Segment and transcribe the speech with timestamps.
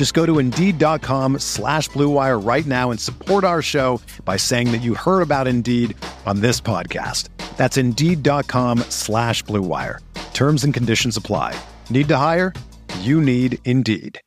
[0.00, 4.78] Just go to Indeed.com slash BlueWire right now and support our show by saying that
[4.78, 7.28] you heard about Indeed on this podcast.
[7.58, 9.98] That's Indeed.com slash BlueWire.
[10.32, 11.54] Terms and conditions apply.
[11.90, 12.54] Need to hire?
[13.00, 14.18] You need Indeed.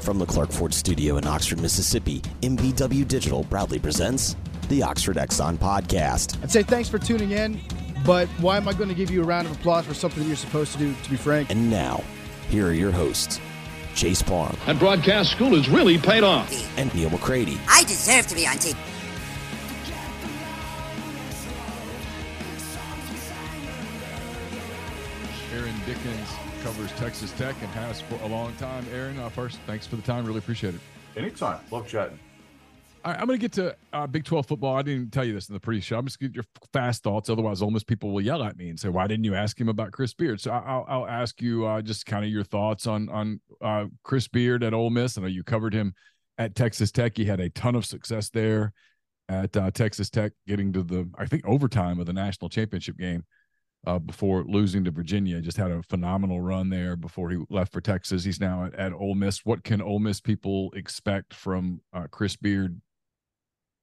[0.00, 4.34] From the Clark Ford studio in Oxford, Mississippi, MBW Digital proudly presents
[4.68, 6.42] the Oxford Exxon Podcast.
[6.42, 7.60] I'd say thanks for tuning in,
[8.04, 10.36] but why am I going to give you a round of applause for something you're
[10.36, 11.50] supposed to do, to be frank?
[11.50, 12.02] And now,
[12.48, 13.40] here are your hosts,
[13.94, 16.50] Chase Parham And broadcast school has really paid off.
[16.78, 17.58] and Neal McCready.
[17.68, 18.76] I deserve to be on TV.
[25.52, 26.28] Aaron Dickens
[26.62, 28.86] covers Texas Tech and has for a long time.
[28.92, 30.24] Aaron, uh, first, thanks for the time.
[30.26, 30.80] Really appreciate it.
[31.16, 31.58] Anytime.
[31.70, 32.18] Love chatting.
[33.04, 34.76] All right, I'm going to get to uh, Big 12 football.
[34.76, 35.98] I didn't tell you this in the pre-show.
[35.98, 37.30] I'm just get your fast thoughts.
[37.30, 39.92] Otherwise, Miss people will yell at me and say, "Why didn't you ask him about
[39.92, 43.40] Chris Beard?" So I'll, I'll ask you uh, just kind of your thoughts on on
[43.62, 45.16] uh, Chris Beard at Ole Miss.
[45.16, 45.94] I know you covered him
[46.38, 47.16] at Texas Tech.
[47.16, 48.72] He had a ton of success there
[49.28, 53.24] at uh, Texas Tech, getting to the I think overtime of the national championship game
[53.86, 55.40] uh, before losing to Virginia.
[55.40, 58.24] Just had a phenomenal run there before he left for Texas.
[58.24, 59.44] He's now at, at Ole Miss.
[59.44, 62.80] What can Ole Miss people expect from uh, Chris Beard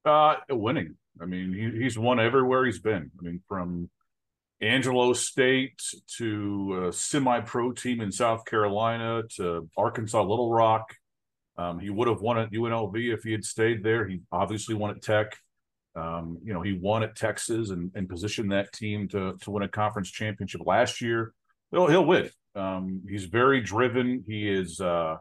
[0.06, 0.96] Uh, winning.
[1.22, 3.12] I mean, he, he's won everywhere he's been.
[3.20, 3.90] I mean, from
[4.62, 5.82] Angelo State
[6.18, 10.94] to a semi-pro team in South Carolina to Arkansas Little Rock.
[11.58, 14.08] Um, he would have won at UNLV if he had stayed there.
[14.08, 15.38] He obviously won at Tech.
[15.96, 19.64] Um, you know, he won at Texas and, and positioned that team to to win
[19.64, 21.34] a conference championship last year.
[21.72, 22.30] He'll, he'll win.
[22.54, 24.24] Um, he's very driven.
[24.28, 25.18] He is uh,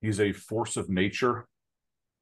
[0.00, 1.46] he's a force of nature.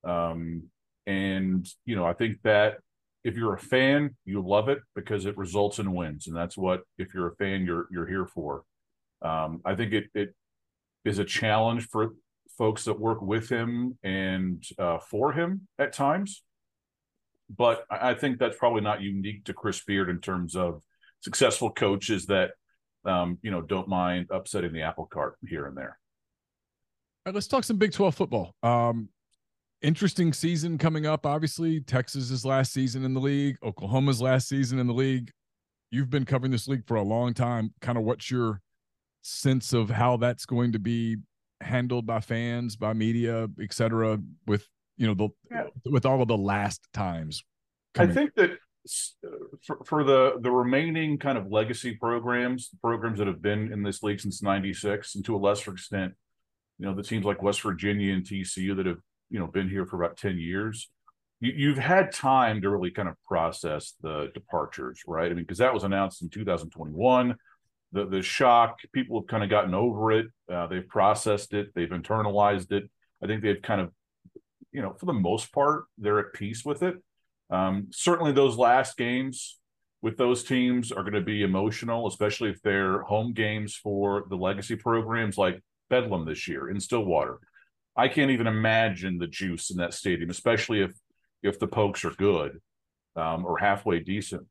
[0.04, 0.70] Um,
[1.06, 2.78] and you know, I think that
[3.24, 6.82] if you're a fan, you love it because it results in wins, and that's what
[6.98, 8.64] if you're a fan, you're you're here for.
[9.22, 10.34] Um, I think it it
[11.04, 12.14] is a challenge for
[12.58, 16.42] folks that work with him and uh, for him at times,
[17.56, 20.82] but I think that's probably not unique to Chris Beard in terms of
[21.20, 22.52] successful coaches that
[23.04, 25.98] um, you know don't mind upsetting the apple cart here and there.
[27.24, 28.54] All right, let's talk some Big 12 football.
[28.64, 29.08] Um,
[29.82, 31.26] interesting season coming up.
[31.26, 35.30] Obviously, Texas's last season in the league, Oklahoma's last season in the league.
[35.90, 37.74] You've been covering this league for a long time.
[37.80, 38.60] Kind of what's your
[39.22, 41.16] sense of how that's going to be
[41.60, 44.66] handled by fans, by media, et cetera, with
[44.96, 45.64] you know the Yeah.
[45.84, 47.44] with all of the last times.
[47.98, 49.28] I think that uh,
[49.64, 54.02] for, for the the remaining kind of legacy programs, programs that have been in this
[54.02, 56.14] league since '96, and to a lesser extent,
[56.78, 58.98] you know, the teams like West Virginia and TCU that have
[59.32, 60.90] you know been here for about ten years,
[61.40, 65.30] you, you've had time to really kind of process the departures, right?
[65.30, 67.36] I mean, because that was announced in 2021.
[67.94, 70.26] The the shock, people have kind of gotten over it.
[70.50, 71.74] Uh, they've processed it.
[71.74, 72.88] They've internalized it.
[73.22, 73.90] I think they've kind of,
[74.70, 76.96] you know, for the most part, they're at peace with it.
[77.50, 79.58] Um, certainly, those last games
[80.00, 84.36] with those teams are going to be emotional, especially if they're home games for the
[84.36, 87.38] legacy programs like Bedlam this year in Stillwater.
[87.96, 90.92] I can't even imagine the juice in that stadium, especially if
[91.42, 92.60] if the Pokes are good
[93.16, 94.46] um, or halfway decent.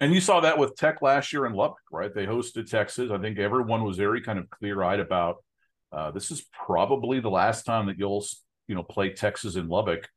[0.00, 2.12] And you saw that with Tech last year in Lubbock, right?
[2.12, 3.10] They hosted Texas.
[3.10, 5.36] I think everyone was very kind of clear eyed about
[5.92, 8.24] uh, this is probably the last time that you'll
[8.68, 10.08] you know play Texas in Lubbock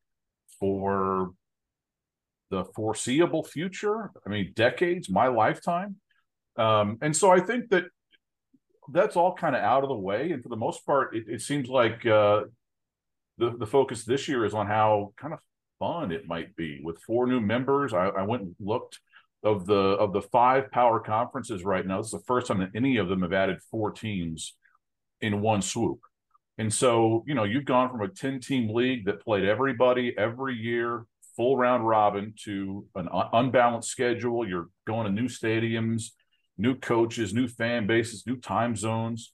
[0.60, 1.32] for
[2.50, 4.12] the foreseeable future.
[4.26, 5.96] I mean, decades, my lifetime.
[6.56, 7.86] Um, and so I think that
[8.92, 10.32] that's all kind of out of the way.
[10.32, 12.44] And for the most part, it, it seems like uh,
[13.38, 15.40] the the focus this year is on how kind of
[15.80, 17.94] fun it might be with four new members.
[17.94, 19.00] I, I went and looked
[19.44, 21.98] of the of the five power conferences right now.
[21.98, 24.56] This is the first time that any of them have added four teams
[25.22, 26.00] in one swoop.
[26.58, 30.56] And so, you know, you've gone from a 10 team league that played everybody every
[30.56, 31.06] year,
[31.36, 34.48] full round robin to an un- unbalanced schedule.
[34.48, 36.12] You're going to new stadiums,
[36.58, 39.34] new coaches, new fan bases, new time zones.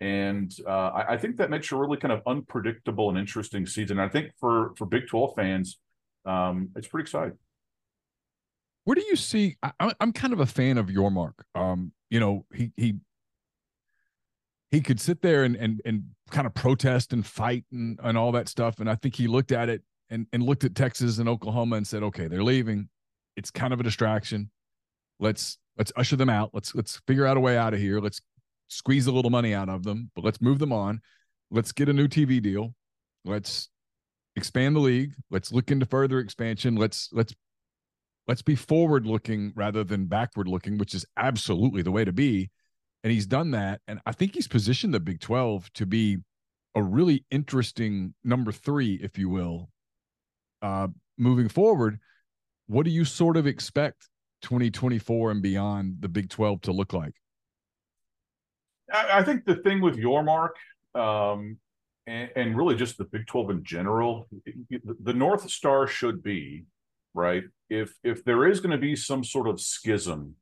[0.00, 3.98] And uh, I, I, think that makes a really kind of unpredictable and interesting season.
[3.98, 5.78] I think for for Big 12 fans,
[6.24, 7.36] um, it's pretty exciting.
[8.84, 9.56] Where do you see?
[9.62, 11.34] I, am kind of a fan of Yormark.
[11.54, 12.94] Um, you know, he he
[14.70, 18.32] he could sit there and and and kind of protest and fight and and all
[18.32, 18.80] that stuff.
[18.80, 21.86] And I think he looked at it and and looked at Texas and Oklahoma and
[21.86, 22.88] said, okay, they're leaving.
[23.36, 24.50] It's kind of a distraction.
[25.18, 26.50] Let's let's usher them out.
[26.52, 28.00] Let's let's figure out a way out of here.
[28.00, 28.20] Let's
[28.68, 31.00] squeeze a little money out of them, but let's move them on.
[31.50, 32.74] Let's get a new TV deal.
[33.24, 33.70] Let's
[34.36, 35.14] expand the league.
[35.30, 36.76] Let's look into further expansion.
[36.76, 37.34] Let's let's
[38.28, 42.50] let's be forward looking rather than backward looking, which is absolutely the way to be.
[43.02, 43.80] And he's done that.
[43.88, 46.18] And I think he's positioned the Big 12 to be
[46.74, 49.70] a really interesting number three, if you will,
[50.60, 52.00] uh, moving forward.
[52.66, 54.09] What do you sort of expect
[54.42, 57.14] 2024 and beyond the Big 12 to look like?
[58.92, 60.50] I, think the thing with Yormark,
[60.94, 61.58] um,
[62.06, 64.28] and, and, really just the Big 12 in general,
[65.00, 66.64] the North Star should be
[67.14, 67.44] right.
[67.68, 70.34] If if there is going to be some sort of schism,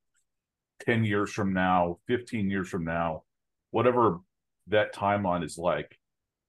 [0.81, 3.25] ten years from now, fifteen years from now,
[3.71, 4.21] whatever
[4.69, 5.99] that timeline is like,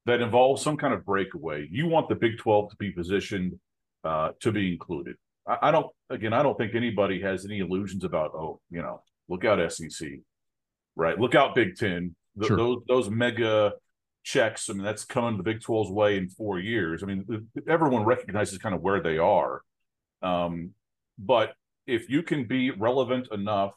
[0.05, 3.59] that involves some kind of breakaway, you want the Big 12 to be positioned
[4.03, 5.15] uh, to be included.
[5.49, 5.87] I, I don't.
[6.09, 10.07] Again, I don't think anybody has any illusions about oh, you know, look out SEC
[10.99, 11.17] right?
[11.17, 12.15] Look out, Big Ten.
[12.35, 12.57] The, sure.
[12.57, 13.73] Those those mega
[14.23, 14.69] checks.
[14.69, 17.01] I mean, that's coming the Big 12's way in four years.
[17.01, 19.61] I mean, everyone recognizes kind of where they are.
[20.21, 20.71] Um,
[21.17, 21.53] but
[21.87, 23.73] if you can be relevant enough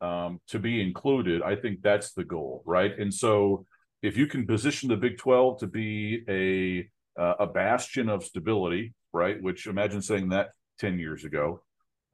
[0.00, 2.96] um, to be included, I think that's the goal, right?
[2.98, 3.64] And so,
[4.02, 8.94] if you can position the Big 12 to be a uh, a bastion of stability,
[9.12, 9.40] right?
[9.42, 11.60] Which imagine saying that 10 years ago,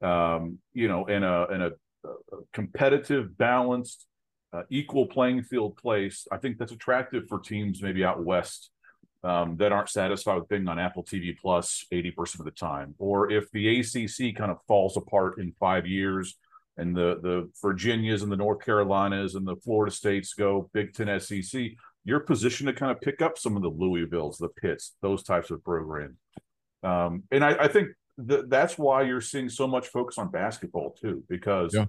[0.01, 1.71] um, you know, in a in a,
[2.03, 2.09] a
[2.53, 4.05] competitive, balanced,
[4.53, 8.71] uh, equal playing field place, I think that's attractive for teams maybe out west
[9.25, 12.93] um, that aren't satisfied with being on Apple TV Plus 80% of the time.
[12.99, 16.37] Or if the ACC kind of falls apart in five years
[16.77, 21.19] and the, the Virginias and the North Carolinas and the Florida States go Big Ten
[21.19, 21.71] SEC,
[22.03, 25.49] you're positioned to kind of pick up some of the Louisvilles, the Pitts, those types
[25.49, 26.17] of programs.
[26.83, 30.95] Um, and I, I think that that's why you're seeing so much focus on basketball
[31.01, 31.85] too, because yeah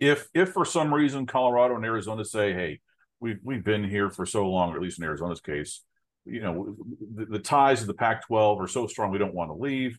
[0.00, 2.80] if if for some reason Colorado and Arizona say, "Hey,
[3.20, 5.82] we've we've been here for so long," or at least in Arizona's case,
[6.24, 6.74] you know,
[7.14, 9.98] the, the ties of the Pac-12 are so strong we don't want to leave.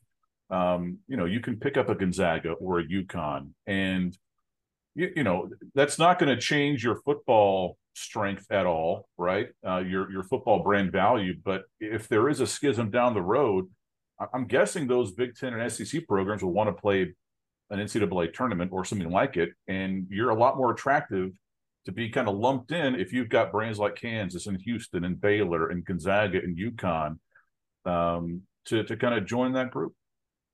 [0.50, 4.18] Um, you know, you can pick up a Gonzaga or a UConn, and
[4.95, 9.50] you, you know that's not going to change your football strength at all, right?
[9.66, 11.36] Uh, your your football brand value.
[11.45, 13.69] But if there is a schism down the road,
[14.33, 17.13] I'm guessing those Big Ten and SEC programs will want to play
[17.69, 21.31] an NCAA tournament or something like it, and you're a lot more attractive
[21.85, 25.19] to be kind of lumped in if you've got brands like Kansas and Houston and
[25.19, 27.18] Baylor and Gonzaga and UConn
[27.85, 29.94] um, to to kind of join that group.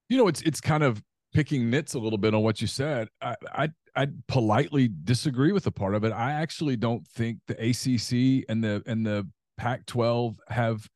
[0.09, 1.03] You know, it's it's kind of
[1.33, 3.09] picking nits a little bit on what you said.
[3.21, 6.11] I I I politely disagree with a part of it.
[6.11, 9.27] I actually don't think the ACC and the and the
[9.57, 10.87] Pac-12 have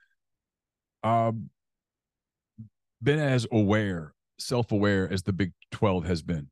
[1.03, 1.49] um,
[3.01, 6.49] been as aware self-aware as the Big 12 has been.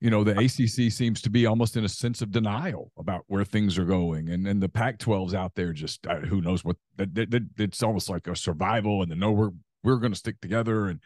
[0.00, 3.44] You know, the ACC seems to be almost in a sense of denial about where
[3.44, 6.76] things are going, and and the Pac-12's out there just uh, who knows what.
[6.96, 9.52] That, it's almost like a survival, and the no, we're
[9.82, 10.88] we're going to stick together.
[10.88, 11.00] And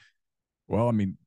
[0.67, 1.19] well, I mean,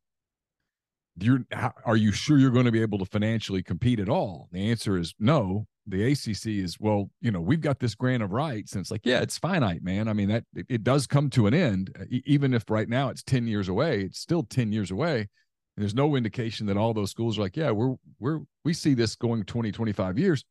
[1.18, 1.46] you're
[1.86, 4.50] are you sure you're going to be able to financially compete at all?
[4.52, 8.32] The answer is no the ACC is well, you know, we've got this grant of
[8.32, 10.08] rights, and it's like, yeah, it's finite, man.
[10.08, 13.10] I mean, that it, it does come to an end, uh, even if right now
[13.10, 14.02] it's ten years away.
[14.02, 15.28] It's still ten years away.
[15.76, 18.94] And there's no indication that all those schools are like, yeah, we're we're we see
[18.94, 20.46] this going 20, 25 years.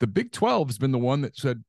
[0.00, 1.62] The Big 12 has been the one that said,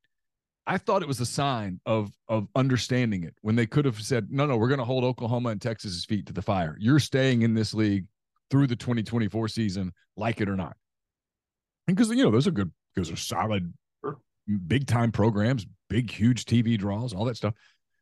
[0.65, 4.27] I thought it was a sign of of understanding it when they could have said,
[4.29, 6.77] no, no, we're going to hold Oklahoma and Texas's feet to the fire.
[6.79, 8.05] You're staying in this league
[8.49, 10.77] through the 2024 season, like it or not.
[11.85, 13.71] Because you know those are good because they're solid,
[14.67, 17.53] big time programs, big, huge TV draws, all that stuff.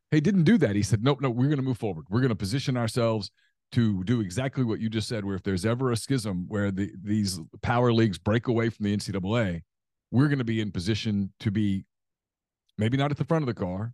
[0.09, 0.73] He didn't do that.
[0.73, 2.05] He said, nope, no, we're going to move forward.
[2.09, 3.29] We're going to position ourselves
[3.73, 6.91] to do exactly what you just said, where if there's ever a schism where the,
[7.03, 9.63] these power leagues break away from the NCAA,
[10.11, 11.83] we're going to be in position to be
[12.77, 13.91] maybe not at the front of the car,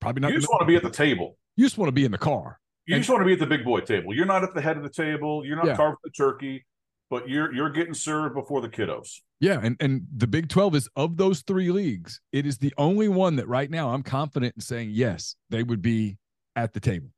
[0.00, 0.32] probably not.
[0.32, 1.38] You just want to be at the table.
[1.54, 2.58] You just want to be in the car.
[2.86, 4.12] You and, just want to be at the big boy table.
[4.12, 5.46] You're not at the head of the table.
[5.46, 5.76] You're not yeah.
[5.76, 6.64] carving the turkey
[7.10, 9.20] but you're you're getting served before the kiddos.
[9.40, 13.08] Yeah, and and the Big 12 is of those three leagues, it is the only
[13.08, 16.18] one that right now I'm confident in saying yes, they would be
[16.56, 17.08] at the table.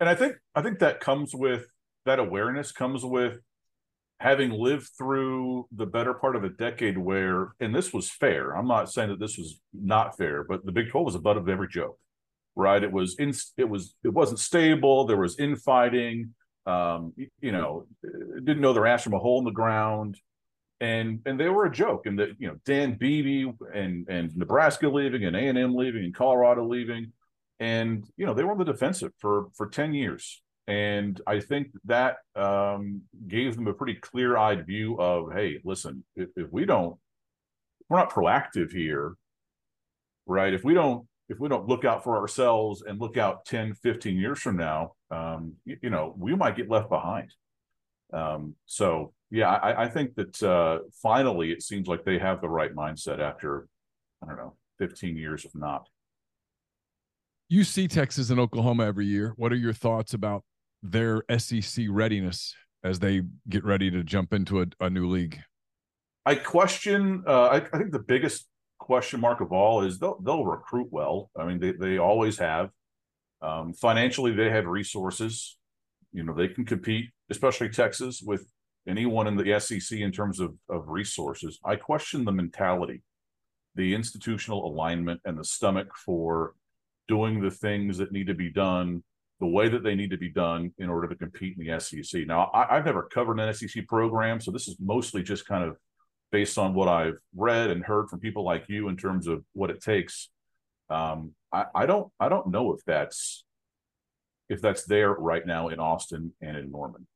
[0.00, 1.66] And I think I think that comes with
[2.04, 3.40] that awareness comes with
[4.20, 8.52] having lived through the better part of a decade where, and this was fair.
[8.52, 11.36] I'm not saying that this was not fair, but the Big 12 was a butt
[11.36, 11.98] of every joke,
[12.54, 12.82] right?
[12.82, 15.06] It was in, it was it wasn't stable.
[15.06, 16.34] There was infighting.
[16.66, 20.18] Um, you know, didn't know their ass from a hole in the ground,
[20.80, 22.06] and and they were a joke.
[22.06, 26.04] And that you know, Dan Beebe and and Nebraska leaving, and A and M leaving,
[26.04, 27.12] and Colorado leaving,
[27.60, 31.68] and you know they were on the defensive for for ten years and I think
[31.84, 36.64] that um, gave them a pretty clear eyed view of, hey, listen, if, if we
[36.64, 36.96] don't,
[37.88, 39.14] we're not proactive here,
[40.26, 40.54] right?
[40.54, 44.16] If we don't, if we don't look out for ourselves and look out 10, 15
[44.16, 47.32] years from now, um, you, you, know, we might get left behind.
[48.12, 52.48] Um, so, yeah, I, I think that uh, finally it seems like they have the
[52.48, 53.66] right mindset after,
[54.22, 55.88] I don't know, 15 years of not.
[57.48, 59.32] You see Texas and Oklahoma every year.
[59.36, 60.44] What are your thoughts about
[60.82, 65.40] their SEC readiness as they get ready to jump into a, a new league?
[66.26, 67.24] I question.
[67.26, 68.46] Uh, I, I, think the biggest
[68.84, 71.30] question mark of all is they'll they'll recruit well.
[71.36, 72.70] I mean, they they always have.
[73.40, 75.56] Um, financially, they have resources.
[76.12, 78.46] You know, they can compete, especially Texas, with
[78.86, 81.58] anyone in the SEC in terms of of resources.
[81.64, 83.02] I question the mentality,
[83.74, 86.54] the institutional alignment, and the stomach for
[87.08, 89.02] doing the things that need to be done
[89.40, 92.26] the way that they need to be done in order to compete in the SEC.
[92.26, 95.76] Now, I, have never covered an SEC program, so this is mostly just kind of
[96.34, 99.70] based on what I've read and heard from people like you in terms of what
[99.70, 100.30] it takes.
[100.90, 103.44] Um, I, I don't, I don't know if that's
[104.48, 107.06] if that's there right now in Austin and in Norman.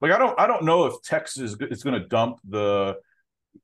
[0.00, 2.94] Like I don't, I don't know if Texas is going to dump the,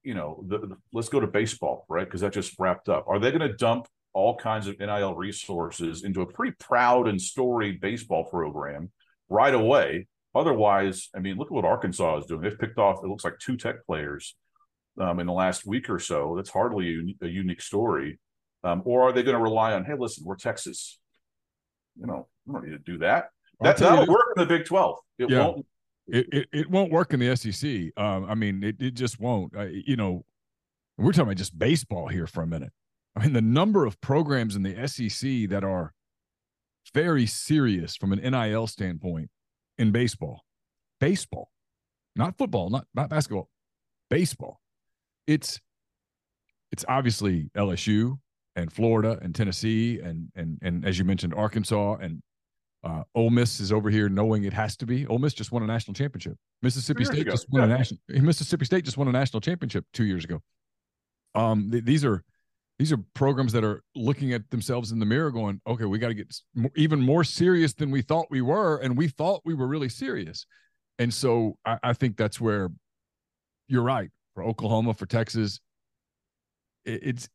[0.03, 2.05] you know, the, the let's go to baseball, right?
[2.05, 3.05] Because that just wrapped up.
[3.07, 7.23] Are they going to dump all kinds of NIL resources into a pretty proud and
[7.23, 8.91] storied baseball program
[9.29, 10.09] right away.
[10.37, 12.43] Otherwise, I mean, look at what Arkansas is doing.
[12.43, 14.37] They've picked off, it looks like two tech players
[15.01, 16.35] um, in the last week or so.
[16.37, 18.21] That's hardly a, a unique story.
[18.63, 20.99] Um, or are they going to rely on, hey, listen, we're Texas?
[21.99, 23.31] You know, we don't need to do that.
[23.61, 24.99] That, that'll work in the Big 12.
[25.19, 25.39] It yeah.
[25.39, 25.67] won't.
[26.09, 27.93] It, it, it, won't work in the SEC.
[27.97, 29.57] Um, I mean, it, it just won't.
[29.57, 30.25] Uh, you know,
[30.99, 32.73] we're talking about just baseball here for a minute.
[33.17, 35.95] I mean, the number of programs in the SEC that are
[36.95, 39.31] very serious from an NIL standpoint
[39.79, 40.45] in baseball,
[41.01, 41.51] baseball,
[42.15, 43.49] not football, not not basketball,
[44.11, 44.61] baseball.
[45.27, 45.61] It's
[46.73, 48.19] it's obviously LSU
[48.55, 52.23] and Florida and Tennessee and and and as you mentioned, Arkansas and
[52.85, 55.07] uh, Ole Miss is over here knowing it has to be.
[55.07, 56.37] Ole Miss just won a national championship.
[56.63, 57.33] Mississippi State ago.
[57.33, 57.75] just won yeah.
[57.75, 58.01] a national.
[58.09, 60.41] Mississippi State just won a national championship two years ago.
[61.35, 62.23] Um, th- these are
[62.79, 66.09] these are programs that are looking at themselves in the mirror going okay we got
[66.09, 66.35] to get
[66.75, 70.47] even more serious than we thought we were and we thought we were really serious.
[70.99, 72.71] And so I, I think that's where
[73.69, 75.61] you're right for oklahoma for texas
[76.85, 77.29] it, it's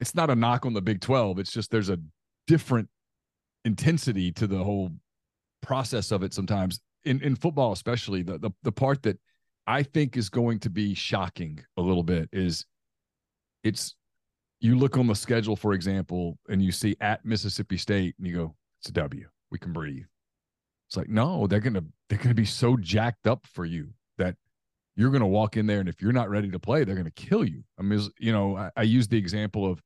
[0.00, 1.98] it's not a knock on the big 12 it's just there's a
[2.46, 2.88] different
[3.64, 4.90] intensity to the whole
[5.62, 8.22] process of it sometimes in in football especially.
[8.22, 9.18] The the, the part that
[9.66, 12.66] i think is going to be shocking a little bit is
[13.62, 13.94] it's
[14.60, 18.34] you look on the schedule, for example, and you see at Mississippi State, and you
[18.34, 19.28] go, "It's a W.
[19.50, 20.06] We can breathe."
[20.88, 24.36] It's like, no, they're gonna they're gonna be so jacked up for you that
[24.96, 27.44] you're gonna walk in there, and if you're not ready to play, they're gonna kill
[27.44, 27.64] you.
[27.78, 29.82] I mean, you know, I, I used the example of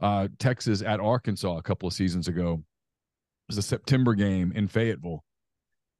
[0.00, 2.54] uh, Texas at Arkansas a couple of seasons ago.
[2.54, 5.24] It was a September game in Fayetteville,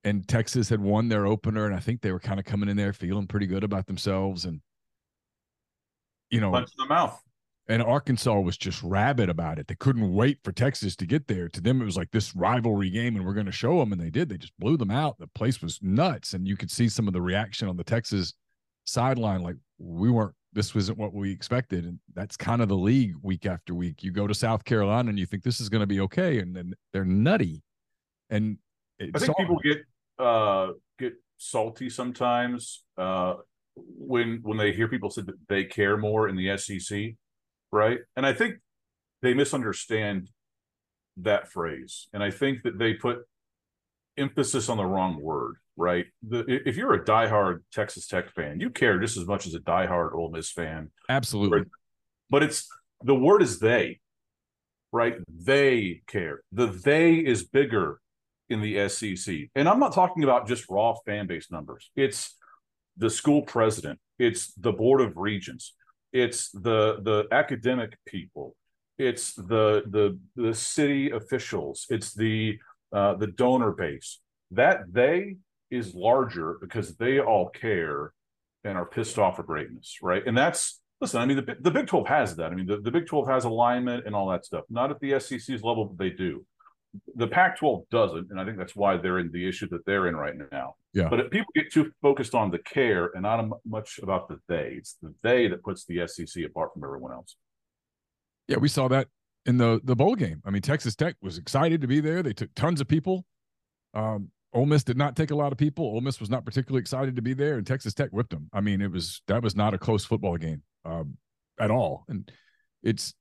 [0.04, 2.76] and Texas had won their opener, and I think they were kind of coming in
[2.76, 4.60] there feeling pretty good about themselves, and
[6.30, 7.20] you know, punch in the mouth
[7.68, 9.66] and Arkansas was just rabid about it.
[9.66, 11.48] They couldn't wait for Texas to get there.
[11.48, 13.92] To them, it was like this rivalry game, and we're going to show them.
[13.92, 14.28] And they did.
[14.28, 15.18] They just blew them out.
[15.18, 18.34] The place was nuts, and you could see some of the reaction on the Texas
[18.84, 20.34] sideline, like we weren't.
[20.52, 24.04] This wasn't what we expected, and that's kind of the league week after week.
[24.04, 26.54] You go to South Carolina, and you think this is going to be okay, and
[26.54, 27.62] then they're nutty.
[28.30, 28.58] And
[29.00, 29.78] I think people get
[30.18, 33.34] uh get salty sometimes uh
[33.74, 37.16] when when they hear people say that they care more in the SEC
[37.74, 37.98] right?
[38.16, 38.54] And I think
[39.20, 40.30] they misunderstand
[41.16, 42.06] that phrase.
[42.12, 43.18] And I think that they put
[44.16, 46.06] emphasis on the wrong word, right?
[46.22, 49.58] The, if you're a diehard Texas Tech fan, you care just as much as a
[49.58, 50.92] diehard Ole Miss fan.
[51.08, 51.58] Absolutely.
[51.58, 51.68] Right?
[52.30, 52.68] But it's
[53.02, 53.98] the word is they,
[54.92, 55.16] right?
[55.28, 56.42] They care.
[56.52, 57.98] The they is bigger
[58.48, 59.34] in the SEC.
[59.56, 61.90] And I'm not talking about just raw fan base numbers.
[61.96, 62.36] It's
[62.96, 65.74] the school president, it's the board of regents,
[66.14, 68.56] it's the the academic people
[68.98, 72.58] it's the the the city officials, it's the
[72.92, 74.20] uh, the donor base.
[74.52, 75.36] That they
[75.70, 78.12] is larger because they all care
[78.62, 80.22] and are pissed off for greatness, right?
[80.24, 81.20] And that's listen.
[81.20, 82.52] I mean, the the Big Twelve has that.
[82.52, 84.64] I mean, the, the Big Twelve has alignment and all that stuff.
[84.70, 86.46] Not at the SEC's level, but they do.
[87.16, 90.16] The Pac-12 doesn't, and I think that's why they're in the issue that they're in
[90.16, 90.76] right now.
[90.92, 91.08] Yeah.
[91.08, 94.74] But if people get too focused on the care and not much about the they,
[94.78, 97.36] it's the they that puts the SEC apart from everyone else.
[98.46, 99.08] Yeah, we saw that
[99.46, 100.42] in the the bowl game.
[100.44, 102.22] I mean, Texas Tech was excited to be there.
[102.22, 103.24] They took tons of people.
[103.94, 105.84] Um, Ole Miss did not take a lot of people.
[105.84, 108.48] Ole Miss was not particularly excited to be there, and Texas Tech whipped them.
[108.52, 111.16] I mean, it was that was not a close football game um,
[111.58, 112.04] at all.
[112.08, 112.30] And
[112.82, 113.14] it's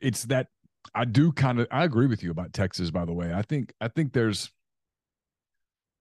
[0.00, 0.48] it's that
[0.94, 2.90] I do kind of I agree with you about Texas.
[2.90, 4.50] By the way, I think I think there's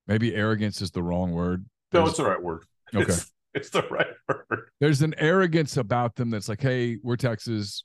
[0.07, 1.65] maybe arrogance is the wrong word.
[1.93, 2.63] No, it's the right word.
[2.95, 3.03] Okay.
[3.03, 4.69] It's, it's the right word.
[4.79, 7.83] there's an arrogance about them that's like, hey, we're Texas.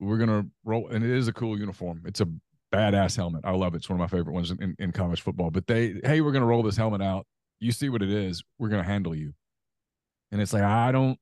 [0.00, 2.02] We're gonna roll, and it is a cool uniform.
[2.06, 2.28] It's a
[2.72, 3.42] badass helmet.
[3.44, 3.78] I love it.
[3.78, 5.50] It's one of my favorite ones in, in college football.
[5.50, 7.26] But they, hey, we're gonna roll this helmet out.
[7.60, 8.42] You see what it is.
[8.58, 9.32] We're gonna handle you.
[10.30, 11.18] And it's like I don't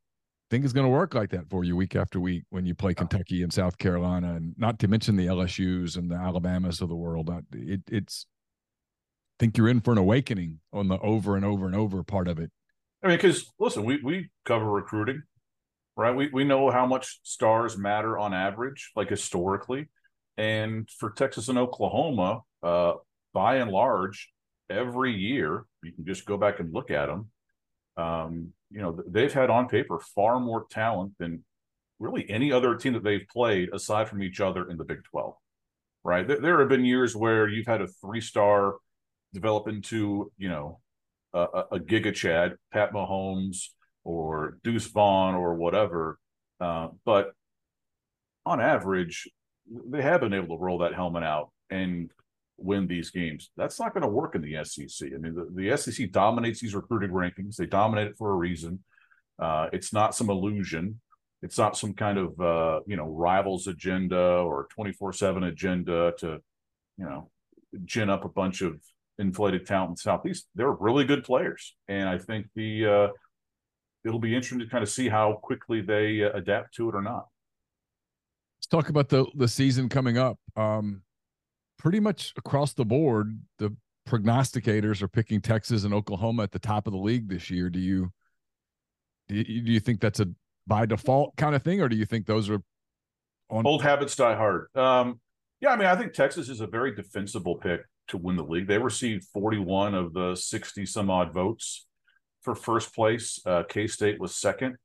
[0.50, 3.42] think it's gonna work like that for you week after week when you play Kentucky
[3.42, 7.30] and South Carolina, and not to mention the LSU's and the Alabamas of the world.
[7.52, 8.26] It, it's
[9.38, 12.28] I think you're in for an awakening on the over and over and over part
[12.28, 12.50] of it.
[13.02, 15.22] I mean, because listen, we we cover recruiting,
[15.96, 16.14] right?
[16.14, 19.88] We we know how much stars matter on average, like historically,
[20.36, 22.94] and for Texas and Oklahoma, uh,
[23.32, 24.30] by and large,
[24.70, 27.30] every year you can just go back and look at them.
[27.96, 31.42] Um, you know, they've had on paper far more talent than
[31.98, 35.34] really any other team that they've played aside from each other in the Big Twelve,
[36.04, 36.28] right?
[36.28, 38.74] There, have been years where you've had a three-star
[39.32, 40.80] develop into, you know,
[41.32, 43.68] a, a, a Giga Chad, Pat Mahomes,
[44.04, 46.18] or Deuce Vaughn, or whatever.
[46.60, 47.32] Uh, but
[48.44, 49.26] on average,
[49.88, 52.10] they have been able to roll that helmet out and
[52.58, 53.50] win these games.
[53.56, 55.08] That's not going to work in the SEC.
[55.14, 57.56] I mean, the, the SEC dominates these recruiting rankings.
[57.56, 58.82] They dominate it for a reason.
[59.38, 61.00] Uh, it's not some illusion.
[61.42, 66.12] It's not some kind of uh, you know rivals agenda or twenty four seven agenda
[66.18, 66.38] to
[66.98, 67.30] you know
[67.84, 68.80] gin up a bunch of
[69.18, 70.48] inflated talent in the Southeast.
[70.54, 73.08] They're really good players, and I think the uh,
[74.04, 77.02] it'll be interesting to kind of see how quickly they uh, adapt to it or
[77.02, 77.26] not.
[78.58, 80.38] Let's talk about the the season coming up.
[80.56, 81.02] Um,
[81.78, 83.74] pretty much across the board, the
[84.08, 87.68] prognosticators are picking Texas and Oklahoma at the top of the league this year.
[87.68, 88.12] Do you
[89.28, 90.28] do you, think that's a
[90.66, 92.60] by default kind of thing, or do you think those are
[93.50, 93.66] on?
[93.66, 94.68] Old habits die hard.
[94.76, 95.20] Um,
[95.60, 98.68] yeah, I mean, I think Texas is a very defensible pick to win the league.
[98.68, 101.86] They received 41 of the 60 some odd votes
[102.42, 103.40] for first place.
[103.44, 104.76] Uh, K State was second.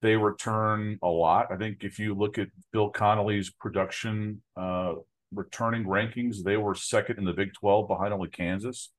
[0.00, 1.48] They return a lot.
[1.52, 4.94] I think if you look at Bill Connelly's production uh,
[5.34, 8.90] returning rankings, they were second in the Big 12 behind only Kansas.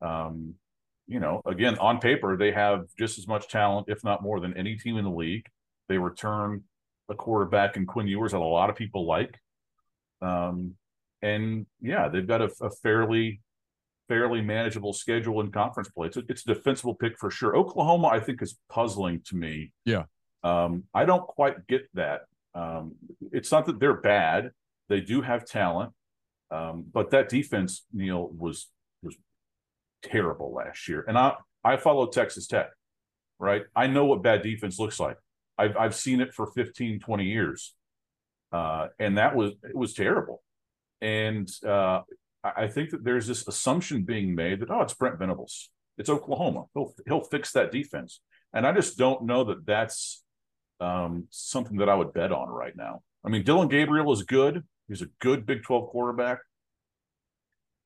[0.00, 0.54] Um,
[1.06, 4.56] you know, again, on paper, they have just as much talent, if not more, than
[4.56, 5.46] any team in the league.
[5.88, 6.62] They return
[7.08, 9.36] a quarterback in Quinn Ewers that a lot of people like.
[10.22, 10.76] Um,
[11.22, 13.40] and yeah, they've got a, a fairly
[14.08, 16.08] fairly manageable schedule in conference play.
[16.08, 17.56] It's a, it's a defensible pick for sure.
[17.56, 19.72] Oklahoma, I think, is puzzling to me.
[19.84, 20.04] Yeah.
[20.42, 22.22] Um, I don't quite get that.
[22.52, 22.96] Um,
[23.30, 24.50] it's not that they're bad;
[24.90, 25.92] they do have talent,
[26.50, 28.68] um, but that defense, Neal, was
[29.02, 29.16] was
[30.02, 31.02] terrible last year.
[31.08, 32.68] And I I follow Texas Tech,
[33.38, 33.62] right?
[33.74, 35.16] I know what bad defense looks like.
[35.56, 37.74] I've I've seen it for 15, 20 years.
[38.52, 40.42] Uh, and that was it was terrible.
[41.00, 42.00] And uh,
[42.42, 46.64] I think that there's this assumption being made that oh, it's Brent Venables, it's Oklahoma,
[46.74, 48.20] he'll he'll fix that defense,
[48.52, 50.22] and I just don't know that that's
[50.80, 53.02] um, something that I would bet on right now.
[53.24, 56.40] I mean, Dillon Gabriel is good; he's a good Big Twelve quarterback.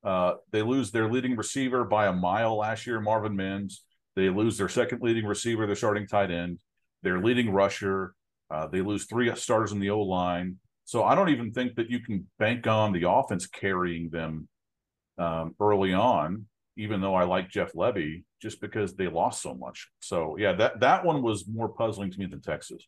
[0.03, 3.83] Uh, they lose their leading receiver by a mile last year, Marvin Mims.
[4.15, 6.59] They lose their second leading receiver, their starting tight end,
[7.01, 8.13] their leading rusher.
[8.51, 10.57] Uh, they lose three starters in the O line.
[10.83, 14.47] So I don't even think that you can bank on the offense carrying them
[15.17, 16.45] um, early on,
[16.77, 19.89] even though I like Jeff Lebby, just because they lost so much.
[19.99, 22.85] So yeah, that that one was more puzzling to me than Texas.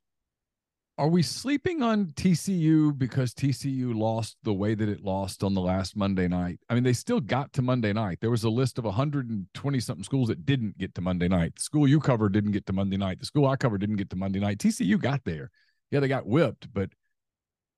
[0.99, 5.62] Are we sleeping on TCU because TCU lost the way that it lost on the
[5.62, 6.60] last Monday night?
[6.69, 8.17] I mean, they still got to Monday night.
[8.19, 11.53] There was a list of 120 something schools that didn't get to Monday night.
[11.55, 13.19] The school you cover didn't get to Monday night.
[13.19, 14.57] The school I cover didn't get to Monday night.
[14.57, 15.51] TCU got there.
[15.91, 16.89] Yeah, they got whipped, but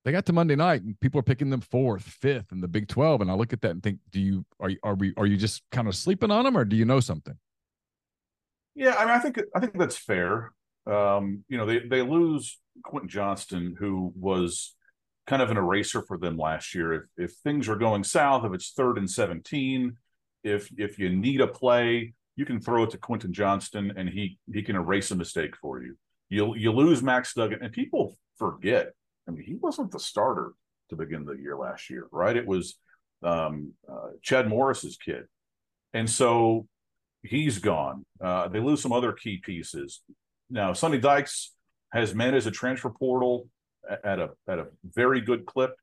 [0.06, 2.88] they got to Monday night and people are picking them fourth, fifth in the Big
[2.88, 3.20] 12.
[3.20, 5.62] And I look at that and think, do you are are we are you just
[5.74, 7.38] kind of sleeping on them or do you know something?
[8.76, 10.54] Yeah, I mean, I think I think that's fair.
[10.86, 14.76] Um, you know, they they lose Quentin Johnston, who was
[15.28, 16.94] kind of an eraser for them last year.
[16.94, 19.96] If if things are going south, if it's third and 17,
[20.44, 24.40] if if you need a play, you can throw it to Quentin Johnston and he
[24.52, 25.98] he can erase a mistake for you.
[26.30, 28.94] You you lose Max Duggan, and people forget.
[29.28, 30.54] I mean, he wasn't the starter
[30.90, 32.36] to begin the year last year, right?
[32.36, 32.76] It was
[33.22, 35.26] um, uh, Chad Morris's kid,
[35.94, 36.68] and so
[37.22, 38.06] he's gone.
[38.22, 40.02] Uh, they lose some other key pieces.
[40.50, 41.52] Now, Sonny Dykes
[41.92, 43.48] has managed a transfer portal
[44.04, 45.76] at a at a very good clip.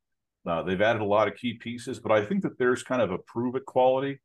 [0.47, 3.11] Uh, they've added a lot of key pieces, but I think that there's kind of
[3.11, 4.21] a prove it quality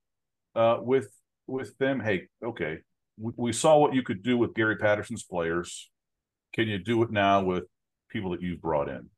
[0.56, 1.10] uh, with
[1.48, 2.00] with them.
[2.00, 2.80] Hey, okay,
[3.18, 5.90] we, we, saw what you could do with Gary Patterson's players.
[6.54, 7.64] Can you do it now with
[8.10, 9.10] people that you've brought in?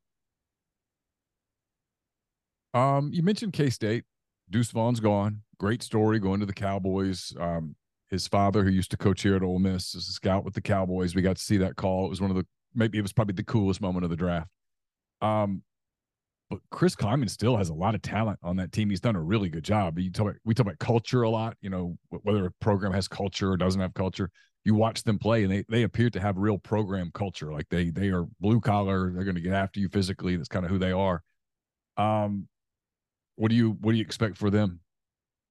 [2.72, 4.04] Um, you mentioned K State.
[4.50, 5.42] Deuce Vaughn's gone.
[5.58, 7.34] Great story going to the Cowboys.
[7.38, 7.76] Um,
[8.10, 10.60] his father, who used to coach here at Ole Miss, is a scout with the
[10.60, 11.14] Cowboys.
[11.14, 12.06] We got to see that call.
[12.06, 14.48] It was one of the maybe it was probably the coolest moment of the draft.
[15.20, 15.62] Um,
[16.50, 18.90] but Chris Klieman still has a lot of talent on that team.
[18.90, 19.98] He's done a really good job.
[19.98, 21.56] You talk about, we talk about culture a lot.
[21.60, 24.30] You know whether a program has culture or doesn't have culture.
[24.64, 27.52] You watch them play, and they they appear to have real program culture.
[27.52, 29.10] Like they they are blue collar.
[29.12, 30.36] They're going to get after you physically.
[30.36, 31.22] That's kind of who they are.
[31.96, 32.48] Um,
[33.36, 34.80] what do you what do you expect for them?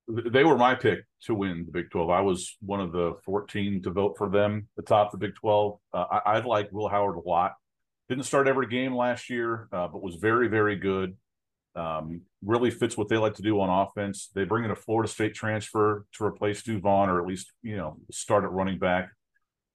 [0.08, 2.10] They were my pick to win the Big 12.
[2.10, 5.80] I was one of the 14 to vote for them atop the Big 12.
[5.94, 7.54] Uh, I, I like Will Howard a lot.
[8.10, 11.16] Didn't start every game last year, uh, but was very, very good.
[11.76, 14.30] Um, really fits what they like to do on offense.
[14.36, 17.98] They bring in a Florida State transfer to replace Vaughn, or at least you know
[18.12, 19.10] start at running back.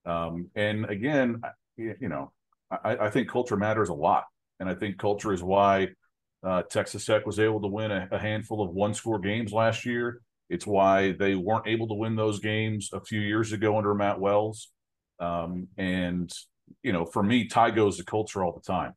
[0.05, 1.43] Um, and again,
[1.77, 2.33] you know,
[2.71, 4.25] I, I, think culture matters a lot,
[4.61, 5.88] and I think culture is why
[6.44, 10.20] uh, Texas Tech was able to win a, a handful of one-score games last year.
[10.48, 14.20] It's why they weren't able to win those games a few years ago under Matt
[14.20, 14.70] Wells.
[15.20, 16.33] Um, and
[16.83, 18.94] you know, for me, Ty goes to culture all the time.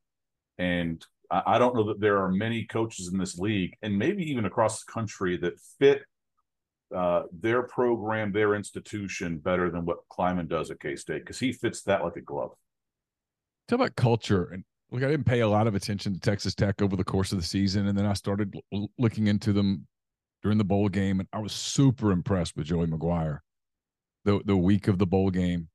[0.57, 4.29] And I, I don't know that there are many coaches in this league and maybe
[4.29, 6.03] even across the country that fit
[6.95, 11.53] uh, their program, their institution better than what Klieman does at K State because he
[11.53, 12.51] fits that like a glove.
[13.67, 16.81] Talk about culture and look, I didn't pay a lot of attention to Texas Tech
[16.81, 19.87] over the course of the season, and then I started l- looking into them
[20.43, 23.39] during the bowl game, and I was super impressed with Joey McGuire.
[24.25, 25.69] The the week of the bowl game,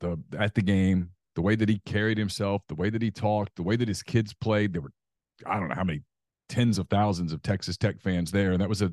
[0.00, 3.56] the at the game, the way that he carried himself, the way that he talked,
[3.56, 4.72] the way that his kids played.
[4.72, 4.92] There were,
[5.46, 6.02] I don't know how many
[6.48, 8.52] tens of thousands of Texas Tech fans there.
[8.52, 8.86] And that was a,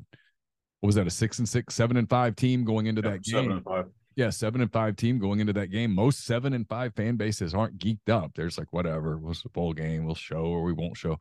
[0.80, 3.22] what was that, a six and six, seven and five team going into yeah, that
[3.22, 3.62] game?
[4.14, 5.94] Yeah, seven and five team going into that game.
[5.94, 8.32] Most seven and five fan bases aren't geeked up.
[8.34, 10.04] There's like, whatever, the bowl game?
[10.04, 11.18] We'll show or we won't show.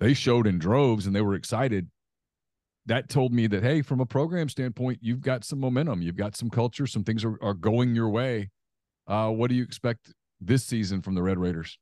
[0.00, 1.88] They showed in droves and they were excited.
[2.86, 6.36] That told me that, hey, from a program standpoint, you've got some momentum, you've got
[6.36, 8.50] some culture, some things are, are going your way.
[9.06, 11.78] Uh, what do you expect this season from the Red Raiders?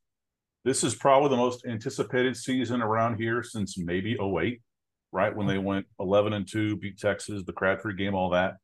[0.63, 4.61] This is probably the most anticipated season around here since maybe 08,
[5.11, 5.35] right?
[5.35, 8.55] When they went 11 and 2, beat Texas, the Crabtree game, all that.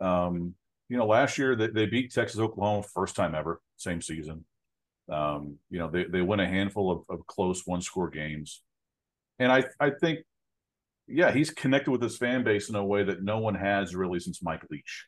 [0.00, 0.54] Um,
[0.88, 4.44] you know, last year they, they beat Texas Oklahoma first time ever, same season.
[5.10, 8.62] Um, you know, they, they win a handful of, of close one score games.
[9.38, 10.20] And I, I think,
[11.06, 14.20] yeah, he's connected with his fan base in a way that no one has really
[14.20, 15.06] since Mike Leach.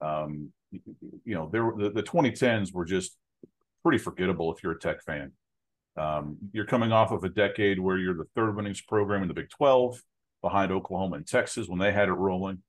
[0.00, 3.16] Um, you know, there the, the 2010s were just
[3.82, 5.32] pretty forgettable if you're a Tech fan.
[5.96, 9.34] Um, you're coming off of a decade where you're the third winningest program in the
[9.34, 10.00] Big 12,
[10.40, 12.62] behind Oklahoma and Texas when they had it rolling,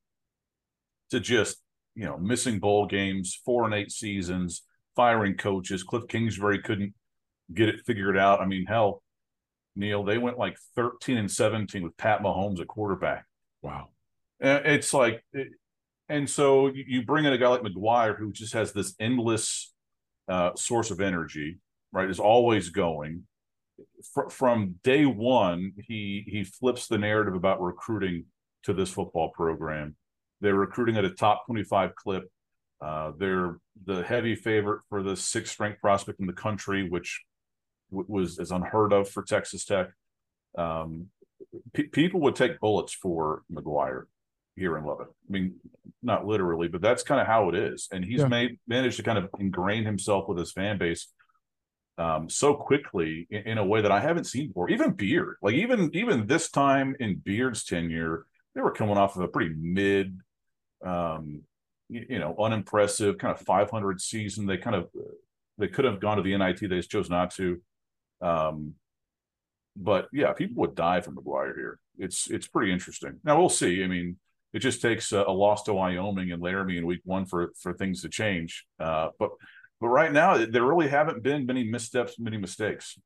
[1.12, 1.58] to just
[2.00, 4.64] you know missing bowl games, four and eight seasons,
[4.96, 5.84] firing coaches.
[5.84, 6.94] Cliff Kingsbury couldn't
[7.54, 8.40] get it figured out.
[8.40, 9.04] I mean, hell,
[9.76, 13.26] Neal, they went like 13 and 17 with Pat Mahomes at quarterback.
[13.62, 13.90] Wow.
[14.40, 15.26] It's like,
[16.08, 19.74] and so you bring in a guy like McGuire who just has this endless
[20.30, 21.60] uh, source of energy,
[21.92, 22.10] right?
[22.10, 23.24] Is always going.
[24.14, 28.26] Fr- from day one, he he flips the narrative about recruiting
[28.64, 29.98] to this football program.
[30.42, 32.30] They're recruiting at a top twenty-five clip.
[32.82, 37.22] Uh, they're the heavy favorite for the sixth ranked prospect in the country, which
[37.92, 39.90] w- was is unheard of for Texas Tech.
[40.58, 41.08] Um,
[41.74, 44.04] people would take bullets for McGuire
[44.56, 45.10] here in Lubbock.
[45.10, 45.56] I mean,
[46.02, 47.88] not literally, but that's kind of how it is.
[47.92, 48.28] And he's yeah.
[48.28, 51.08] made managed to kind of ingrain himself with his fan base
[52.00, 54.70] um, so quickly in, in, a way that I haven't seen before.
[54.70, 58.26] Even Beard, like even even this time in Beard's tenure,
[58.56, 60.20] they were coming off of a pretty mid,
[60.86, 61.42] um,
[61.90, 64.46] you, you know, unimpressive kind of 500 season.
[64.46, 64.90] They kind of
[65.58, 67.62] they could have gone to the NIT, they just chose not to.
[68.22, 68.76] Um,
[69.76, 71.80] but yeah, people would die for McGuire here.
[71.98, 73.20] It's it's pretty interesting.
[73.24, 73.84] Now we'll see.
[73.84, 74.18] I mean,
[74.54, 77.74] it just takes a, a loss to Wyoming and Laramie in week one for for
[77.74, 78.66] things to change.
[78.80, 79.32] Uh, but
[79.80, 82.98] but right now there really haven't been many missteps, many mistakes.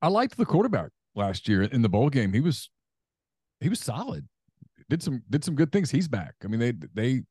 [0.00, 2.32] I liked the quarterback last year in the bowl game.
[2.32, 2.70] He was
[3.60, 4.28] he was solid.
[4.88, 5.90] Did some did some good things.
[5.90, 6.34] He's back.
[6.44, 7.22] I mean, they they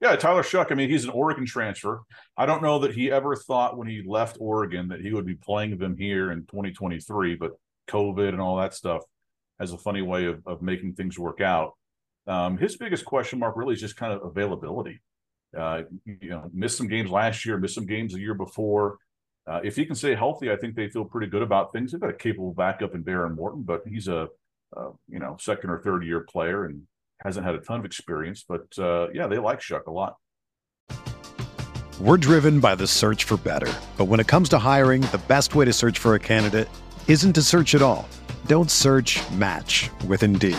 [0.00, 0.70] yeah, Tyler Shough.
[0.70, 2.02] I mean, he's an Oregon transfer.
[2.36, 5.36] I don't know that he ever thought when he left Oregon that he would be
[5.36, 7.52] playing them here in 2023, but
[7.88, 9.02] COVID and all that stuff
[9.58, 11.72] has a funny way of, of making things work out.
[12.26, 15.00] Um, his biggest question mark really is just kind of availability.
[15.56, 18.98] Uh, you know, missed some games last year, missed some games the year before.
[19.46, 21.92] Uh, if he can stay healthy, I think they feel pretty good about things.
[21.92, 24.28] They've got a capable backup in Behren Morton, but he's a,
[24.76, 26.82] a you know second or third year player and
[27.22, 28.44] hasn't had a ton of experience.
[28.48, 30.16] But uh, yeah, they like Shough a lot.
[32.00, 35.54] We're driven by the search for better, but when it comes to hiring, the best
[35.54, 36.68] way to search for a candidate
[37.06, 38.08] isn't to search at all.
[38.46, 39.20] Don't search.
[39.32, 40.58] Match with Indeed.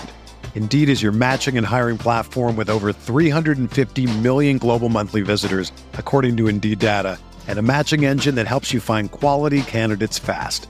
[0.56, 6.38] Indeed is your matching and hiring platform with over 350 million global monthly visitors, according
[6.38, 10.70] to Indeed data, and a matching engine that helps you find quality candidates fast.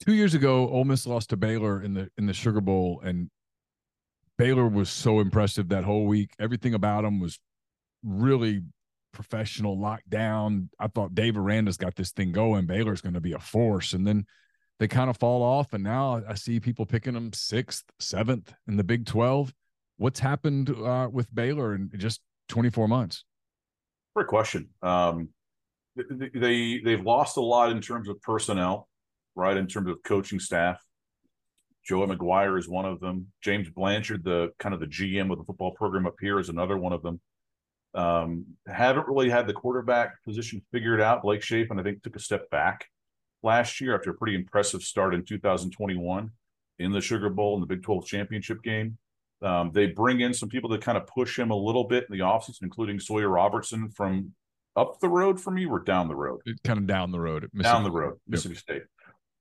[0.00, 3.30] Two years ago, Ole Miss lost to Baylor in the in the Sugar Bowl, and
[4.38, 6.30] Baylor was so impressive that whole week.
[6.38, 7.38] Everything about them was
[8.02, 8.62] really
[9.12, 10.70] professional, locked down.
[10.78, 12.66] I thought Dave Aranda's got this thing going.
[12.66, 14.24] Baylor's going to be a force, and then
[14.78, 15.72] they kind of fall off.
[15.72, 19.52] And now I see people picking them sixth, seventh in the Big Twelve.
[19.98, 23.24] What's happened uh, with Baylor in just 24 months?
[24.16, 24.70] Great question.
[24.82, 25.28] Um,
[25.96, 28.88] they they've lost a lot in terms of personnel
[29.40, 29.56] right?
[29.56, 30.78] In terms of coaching staff.
[31.84, 33.32] Joe McGuire is one of them.
[33.42, 36.76] James Blanchard, the kind of the GM of the football program up here, is another
[36.76, 37.20] one of them.
[37.94, 41.22] Um, haven't really had the quarterback position figured out.
[41.22, 42.86] Blake Shapen, I think, took a step back
[43.42, 46.30] last year after a pretty impressive start in 2021
[46.78, 48.98] in the Sugar Bowl and the Big 12 championship game.
[49.42, 52.16] Um, they bring in some people to kind of push him a little bit in
[52.16, 54.34] the offseason, including Sawyer Robertson from
[54.76, 56.40] up the road from you or down the road?
[56.64, 57.48] Kind of down the road.
[57.60, 58.62] down the road, Mississippi yep.
[58.62, 58.82] State.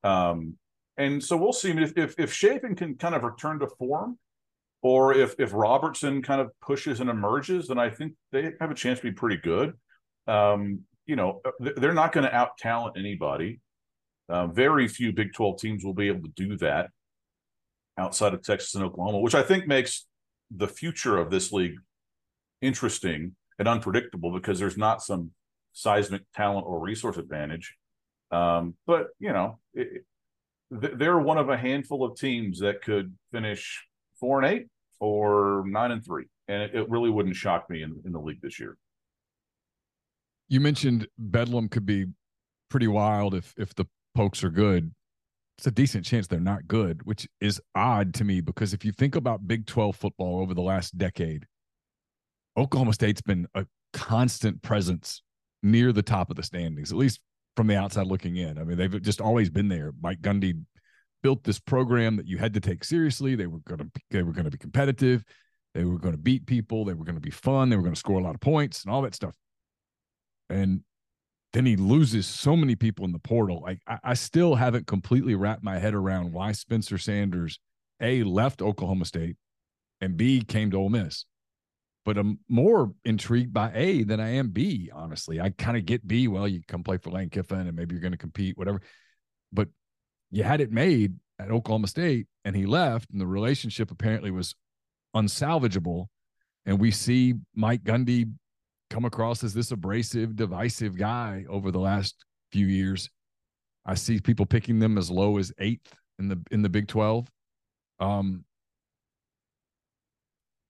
[0.04, 0.56] Um,
[0.98, 4.18] and so we'll see if if, if Shapen can kind of return to form,
[4.82, 8.76] or if if Robertson kind of pushes and emerges, then I think they have a
[8.76, 9.74] chance to be pretty good.
[10.28, 13.60] Um, you know, they're not going to out talent anybody.
[14.28, 16.92] Uh, very few Big 12 teams will be able to do that
[17.98, 20.06] outside of Texas and Oklahoma, which I think makes
[20.52, 21.78] the future of this league
[22.62, 25.32] interesting and unpredictable because there's not some
[25.74, 27.76] seismic talent or resource advantage.
[28.32, 30.06] Um, but you know, it,
[30.72, 33.84] they're one of a handful of teams that could finish
[34.20, 34.68] four and eight
[35.00, 38.42] or nine and three, and it, it really wouldn't shock me in, in the league
[38.42, 38.78] this year.
[40.48, 42.08] You mentioned Bedlam could be
[42.70, 44.92] pretty wild if if the Pokes are good.
[45.58, 48.94] It's a decent chance they're not good, which is odd to me because if you
[48.94, 51.46] think about Big 12 football over the last decade,
[52.58, 55.22] Oklahoma State's been a constant presence
[55.62, 57.20] near the top of the standings, at least
[57.56, 58.58] from the outside looking in.
[58.58, 59.92] I mean, they've just always been there.
[60.02, 60.62] Mike Gundy
[61.22, 63.36] built this program that you had to take seriously.
[63.36, 65.24] They were going to they were going to be competitive.
[65.74, 66.86] They were going to beat people.
[66.86, 67.70] They were going to be fun.
[67.70, 69.36] They were going to score a lot of points and all that stuff.
[70.50, 70.82] And
[71.54, 73.62] then he loses so many people in the portal.
[73.62, 77.60] Like I, I still haven't completely wrapped my head around why Spencer Sanders
[78.02, 79.36] a left Oklahoma State
[80.02, 81.26] and B came to Ole Miss
[82.10, 85.40] but I'm more intrigued by A than I am B, honestly.
[85.40, 86.28] I kind of get B.
[86.28, 88.82] Well, you come play for Lane Kiffin and maybe you're going to compete, whatever.
[89.54, 89.68] But
[90.32, 94.56] you had it made at Oklahoma State and he left, and the relationship apparently was
[95.16, 96.08] unsalvageable.
[96.66, 98.34] And we see Mike Gundy
[98.90, 103.08] come across as this abrasive, divisive guy over the last few years.
[103.86, 107.28] I see people picking them as low as eighth in the in the Big Twelve.
[108.00, 108.46] Um,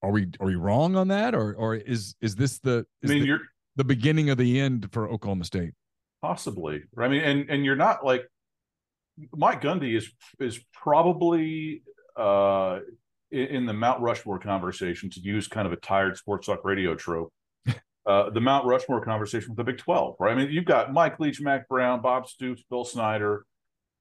[0.02, 3.14] are we are we wrong on that, or or is is this the is I
[3.14, 3.42] mean, the, you're
[3.76, 5.74] the beginning of the end for Oklahoma State?
[6.22, 6.84] possibly.
[6.98, 8.28] I mean, and and you're not like
[9.36, 10.10] Mike Gundy is
[10.40, 11.84] is probably
[12.16, 12.80] uh
[13.32, 17.32] in, the Mount Rushmore conversation to use kind of a tired sports talk radio trope.
[18.06, 20.32] Uh, the Mount Rushmore conversation with the Big 12, right?
[20.32, 23.46] I mean, you've got Mike Leach, Mack Brown, Bob Stoops, Bill Snyder.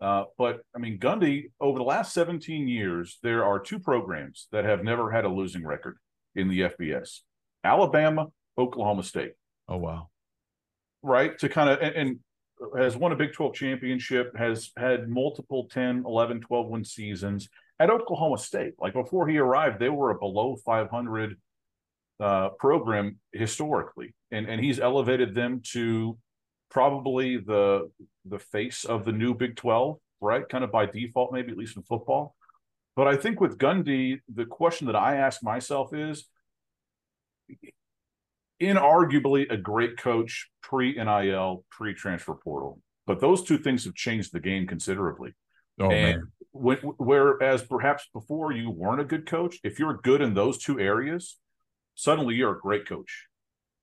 [0.01, 4.65] Uh, but I mean, Gundy, over the last 17 years, there are two programs that
[4.65, 5.99] have never had a losing record
[6.37, 7.21] in the FBS
[7.65, 9.33] Alabama, Oklahoma State,
[9.69, 10.09] Oh wow,
[11.03, 11.39] right?
[11.39, 12.19] To kind of, and, and
[12.77, 17.91] has won a Big 12 championship, has had multiple 10, 11, 12 win seasons at
[17.91, 18.73] Oklahoma State.
[18.81, 21.37] Like before he arrived, they were a below 500
[22.21, 26.19] uh, program historically, and and he's elevated them to
[26.71, 27.91] probably the
[28.25, 30.49] the face of the new Big 12, right?
[30.49, 32.35] Kind of by default, maybe at least in football.
[32.97, 36.27] But I think with Gundy, the question that I ask myself is
[38.61, 42.81] inarguably a great coach pre NIL, pre transfer portal.
[43.07, 45.33] But those two things have changed the game considerably.
[45.81, 50.35] oh and when, whereas perhaps before you weren't a good coach, if you're good in
[50.35, 51.37] those two areas,
[51.95, 53.27] suddenly you're a great coach,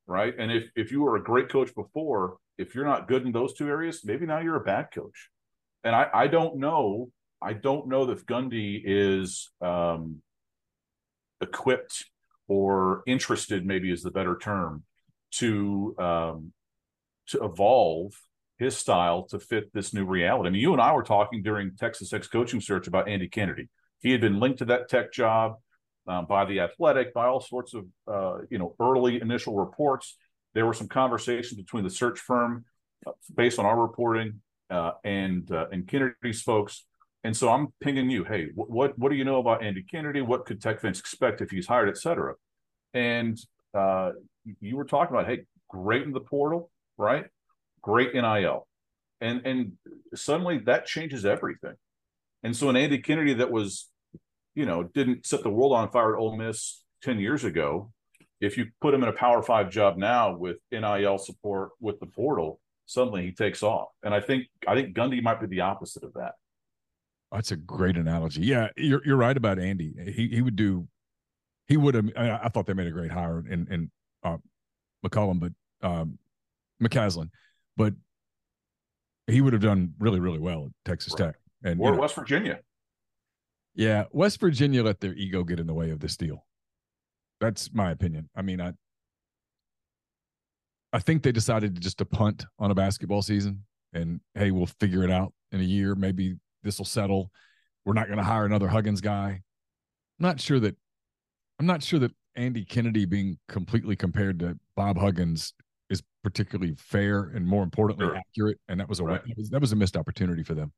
[0.08, 0.34] right?
[0.38, 3.54] And if if you were a great coach before, if you're not good in those
[3.54, 5.30] two areas, maybe now you're a bad coach.
[5.84, 10.22] And I I don't know I don't know that Gundy is um,
[11.41, 12.06] equipped
[12.48, 14.84] or interested, maybe is the better term,
[15.34, 16.54] to um,
[17.28, 18.13] to evolve
[18.58, 20.48] his style to fit this new reality.
[20.48, 23.70] I mean, you and I were talking during Texas Tech's coaching search about Andy Kennedy.
[24.00, 25.56] He had been linked to that Tech job
[26.08, 30.18] um, by the Athletic, by all sorts of uh, you know early initial reports.
[30.56, 32.65] There were some conversations between the search firm,
[33.06, 34.41] uh, based on our reporting,
[34.72, 36.86] uh, and uh, and Kennedy's folks.
[37.24, 38.24] And so I'm pinging you.
[38.24, 40.22] Hey, wh- what what do you know about Andy Kennedy?
[40.22, 42.36] What could Tech fans expect if he's hired, et cetera?
[42.94, 43.38] And
[43.74, 44.12] uh,
[44.62, 47.26] you were talking about, hey, great in the portal, right?
[47.82, 48.68] Great NIL,
[49.20, 49.74] and and
[50.15, 51.76] suddenly that changes everything.
[52.44, 53.89] And so an Andy Kennedy that was,
[54.54, 57.91] you know, didn't set the world on fire at Ole Miss ten years ago,
[58.41, 62.06] if you put him in a Power Five job now with NIL support with the
[62.06, 63.89] portal, suddenly he takes off.
[64.04, 66.34] And I think I think Gundy might be the opposite of that.
[67.32, 68.41] that's a great analogy.
[68.41, 69.93] Yeah, you're you're right about Andy.
[70.15, 70.88] He he would do,
[71.67, 72.10] he would have.
[72.17, 73.91] I, I thought they made a great hire in in
[74.24, 74.38] uh,
[75.06, 75.54] McCollum, but
[75.88, 76.17] um,
[76.82, 77.30] McCasland,
[77.78, 77.93] but
[79.28, 81.28] he would have done really really well at Texas Right.
[81.28, 81.36] Tech.
[81.63, 82.60] And you know, West Virginia.
[83.74, 86.45] Yeah, West Virginia let their ego get in the way of this deal.
[87.39, 88.30] That's my opinion.
[88.36, 88.74] I mean, I
[90.93, 94.65] I think they decided to just to punt on a basketball season and hey, we'll
[94.80, 95.93] figure it out in a year.
[95.95, 97.32] Maybe this will settle.
[97.84, 99.41] We're not going to hire another Huggins guy.
[100.19, 100.76] I'm not sure that
[101.60, 105.54] I'm not sure that Andy Kennedy being completely compared to Bob Huggins
[105.89, 108.15] is particularly fair and more importantly Sure.
[108.17, 108.60] accurate.
[108.67, 109.21] And that was a Right.
[109.26, 110.74] that was, that was a missed opportunity for them.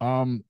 [0.00, 0.44] Um,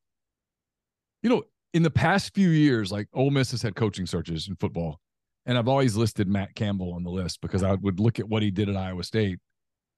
[1.23, 4.57] you know, in the past few years, like Ole Miss has had coaching searches in
[4.57, 5.01] football,
[5.47, 8.43] and I've always listed Matt Campbell on the list because I would look at what
[8.43, 9.39] he did at Iowa State.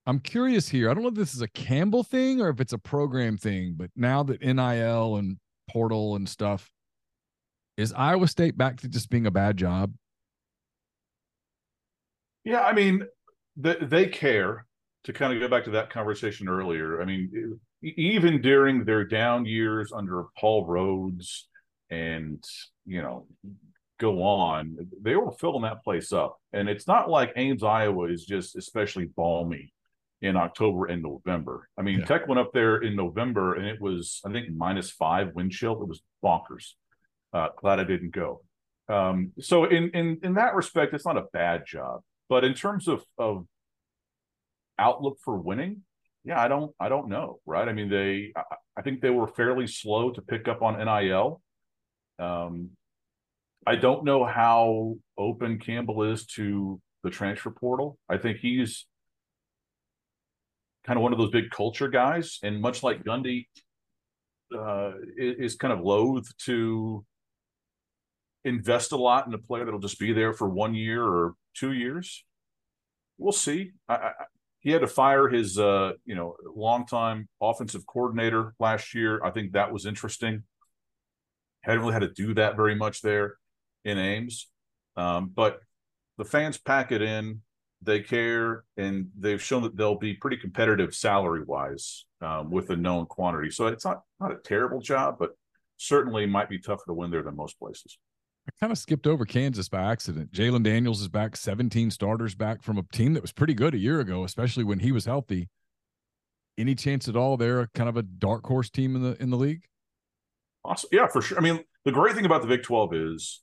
[0.05, 0.89] I'm curious here.
[0.89, 3.73] I don't know if this is a Campbell thing or if it's a program thing,
[3.75, 5.37] but now that NIL and
[5.69, 6.71] portal and stuff,
[7.77, 9.93] is Iowa State back to just being a bad job?
[12.43, 13.05] Yeah, I mean,
[13.57, 14.65] they, they care
[15.03, 17.01] to kind of go back to that conversation earlier.
[17.01, 21.43] I mean, even during their down years under Paul Rhoads
[21.89, 22.43] and,
[22.85, 23.27] you know,
[23.99, 26.39] go on, they were filling that place up.
[26.53, 29.73] And it's not like Ames, Iowa is just especially balmy
[30.21, 31.69] in October and November.
[31.77, 32.05] I mean, Yeah.
[32.05, 35.81] Tech went up there in November and it was, I think, minus five wind chill.
[35.81, 36.73] It was bonkers.
[37.31, 38.41] Uh, glad I didn't go.
[38.87, 42.01] Um, so in in in that respect, it's not a bad job.
[42.27, 43.45] But in terms of of
[44.77, 45.83] outlook for winning,
[46.23, 47.67] yeah, I don't I don't know, right?
[47.67, 48.43] I mean, they I,
[48.77, 51.41] I think they were fairly slow to pick up on NIL.
[52.17, 52.71] Um,
[53.67, 57.97] I don't know how open Campbell is to the transfer portal.
[58.09, 58.85] I think he's
[60.85, 63.47] kind of one of those big culture guys, and much like Gundy,
[64.57, 67.05] uh, is, kind of loath to
[68.43, 71.73] invest a lot in a player that'll just be there for one year or two
[71.73, 72.23] years.
[73.17, 73.73] We'll see.
[73.87, 74.11] I, I,
[74.61, 79.23] he had to fire his, uh, you know, longtime offensive coordinator last year.
[79.23, 80.43] I think that was interesting.
[81.61, 83.35] Hadn't really had to do that very much there
[83.85, 84.47] in Ames,
[84.95, 85.59] um, but
[86.17, 87.41] the fans pack it in.
[87.81, 92.75] they care, and they've shown that they'll be pretty competitive salary wise um, with a
[92.75, 93.49] known quantity.
[93.51, 95.31] So it's not not a terrible job, but
[95.77, 97.97] certainly might be tougher to win there than most places.
[98.47, 100.31] I kind of skipped over Kansas by accident.
[100.33, 103.77] Jalon Daniels is back, 17 starters back from a team that was pretty good a
[103.77, 105.49] year ago, especially when he was healthy.
[106.57, 109.37] Any chance at all they're kind of a dark horse team in the in the
[109.37, 109.63] league?
[110.65, 110.89] Awesome.
[110.91, 111.37] Yeah, for sure.
[111.37, 113.41] I mean, the great thing about the Big 12 is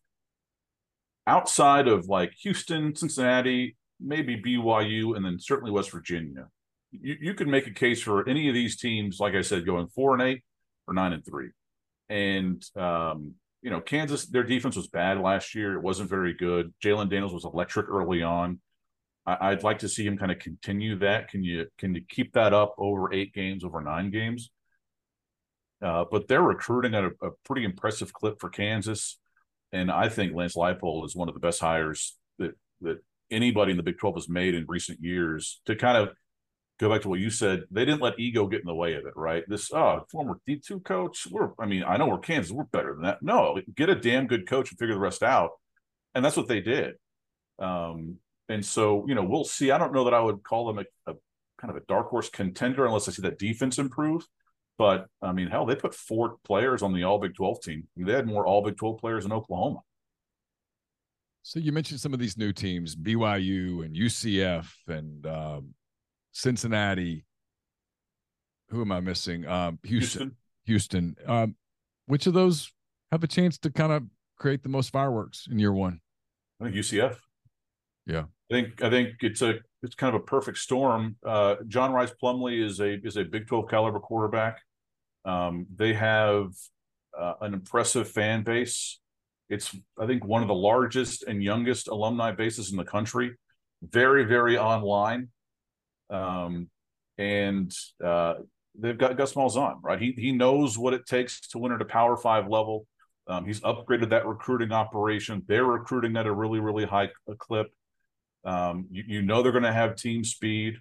[1.26, 6.48] outside of like Houston, Cincinnati, maybe BYU, and then certainly West Virginia,
[6.90, 9.88] you, you could make a case for any of these teams, like I said, going
[9.88, 10.42] four and eight
[10.86, 11.50] or nine and three.
[12.08, 15.74] And um, you know, Kansas, their defense was bad last year.
[15.74, 16.72] It wasn't very good.
[16.82, 18.60] Jalon Daniels was electric early on.
[19.26, 21.28] I, would like to see him kind of continue that.
[21.28, 24.50] Can you can you keep that up over eight games, over nine games?
[25.82, 29.18] Uh, but they're recruiting at a, a, pretty impressive clip for Kansas,
[29.72, 32.52] and I think Lance Leipold is one of the best hires that
[32.82, 32.98] that
[33.30, 36.14] anybody in the Big Twelve has made in recent years to kind of
[36.78, 39.06] go back to what you said, they didn't let ego get in the way of
[39.06, 39.44] it, right?
[39.48, 42.94] This oh, former D two coach, we're I mean, I know we're Kansas, we're better
[42.94, 43.22] than that.
[43.22, 45.50] No, get a damn good coach and figure the rest out,
[46.14, 46.94] and that's what they did.
[47.58, 48.16] Um,
[48.48, 49.70] and so you know, we'll see.
[49.70, 51.14] I don't know that I would call them a, a
[51.58, 54.26] kind of a dark horse contender unless I see that defense improve.
[54.78, 57.88] But I mean, hell, they put four players on the All Big Twelve team.
[57.96, 59.80] They had more All Big Twelve players in Oklahoma.
[61.42, 65.74] So you mentioned some of these new teams, BYU and UCF and um,
[66.32, 67.24] Cincinnati.
[68.70, 69.46] Who am I missing?
[69.46, 70.34] Um, Houston.
[70.64, 71.14] Houston.
[71.14, 71.16] Houston.
[71.26, 71.54] Um,
[72.06, 72.72] which of those
[73.12, 74.02] have a chance to kind of
[74.36, 76.00] create the most fireworks in year one?
[76.60, 77.16] I think UCF.
[78.06, 78.24] Yeah.
[78.50, 81.16] I think I think it's a it's kind of a perfect storm.
[81.24, 84.60] Uh, John Rhys Plumlee is a is a Big Twelve caliber quarterback.
[85.26, 86.52] Um, they have
[87.18, 89.00] uh, an impressive fan base.
[89.48, 93.36] It's I think one of the largest and youngest alumni bases in the country.
[93.82, 95.28] Very very online.
[96.08, 96.70] Um,
[97.18, 97.72] and
[98.04, 98.34] uh,
[98.78, 100.00] they've got Gus Malzahn, right?
[100.00, 102.86] He he knows what it takes to win at a Power Five level.
[103.28, 105.42] Um, he's upgraded that recruiting operation.
[105.48, 107.68] They're recruiting at a really really high clip.
[108.44, 110.76] Um, you, you know they're going to have team speed,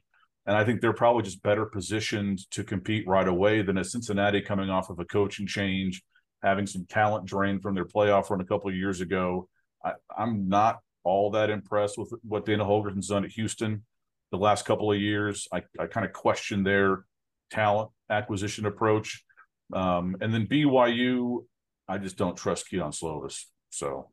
[0.46, 4.42] and I think they're probably just better positioned to compete right away than a Cincinnati
[4.42, 6.04] coming off of a coaching change,
[6.44, 9.50] having some talent drained from their playoff run a couple of years ago.
[9.84, 13.84] I, I'm not all that impressed with what Dana Holgorsen's done at Houston
[14.32, 15.48] the last couple of years.
[15.52, 17.06] I, I kind of question their
[17.52, 19.24] talent acquisition approach.
[19.74, 21.46] Um, and then BYU,
[21.88, 23.46] I just don't trust Kedon Slovis.
[23.70, 24.10] So,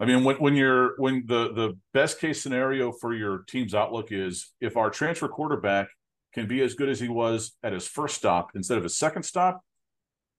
[0.00, 4.12] I mean, when, when you're when the the best case scenario for your team's outlook
[4.12, 5.88] is if our transfer quarterback
[6.32, 9.24] can be as good as he was at his first stop instead of his second
[9.24, 9.60] stop,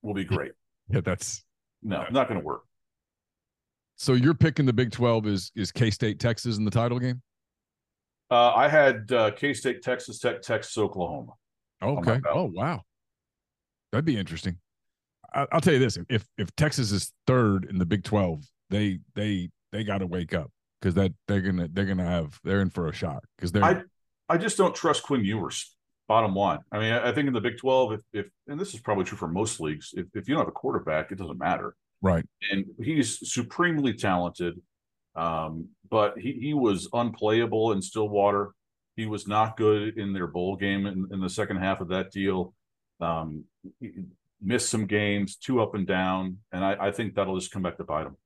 [0.01, 0.51] will be great.
[0.91, 1.43] Yeah, that's
[1.83, 2.63] no, not going to work.
[3.95, 7.21] So you're picking the Big Twelve is is K State Texas in the title game?
[8.31, 11.33] Uh, I had uh, K State, Texas Tech, Texas, Oklahoma.
[11.83, 12.19] Okay.
[12.33, 12.81] Oh wow,
[13.91, 14.57] that'd be interesting.
[15.31, 18.99] I, will tell you this: if if Texas is third in the Big Twelve, they
[19.15, 22.69] they they got to wake up because that they're gonna they're gonna have they're in
[22.69, 23.63] for a shock because they're.
[23.63, 23.81] I
[24.27, 25.75] I just don't trust Quinn Ewers.
[26.07, 28.73] Bottom line, I mean, I, I think in the Big Twelve, if if and this
[28.73, 31.37] is probably true for most leagues, if if you don't have a quarterback, it doesn't
[31.37, 31.75] matter.
[32.01, 32.25] Right.
[32.51, 34.59] And he's supremely talented.
[35.15, 38.51] Um, but he, he was unplayable in Stillwater.
[38.95, 42.11] He was not good in their bowl game in, in the second half of that
[42.11, 42.53] deal.
[43.01, 43.45] Um,
[44.41, 47.77] missed some games, two up and down, and I, I, think that'll just come back
[47.77, 48.17] to bite him.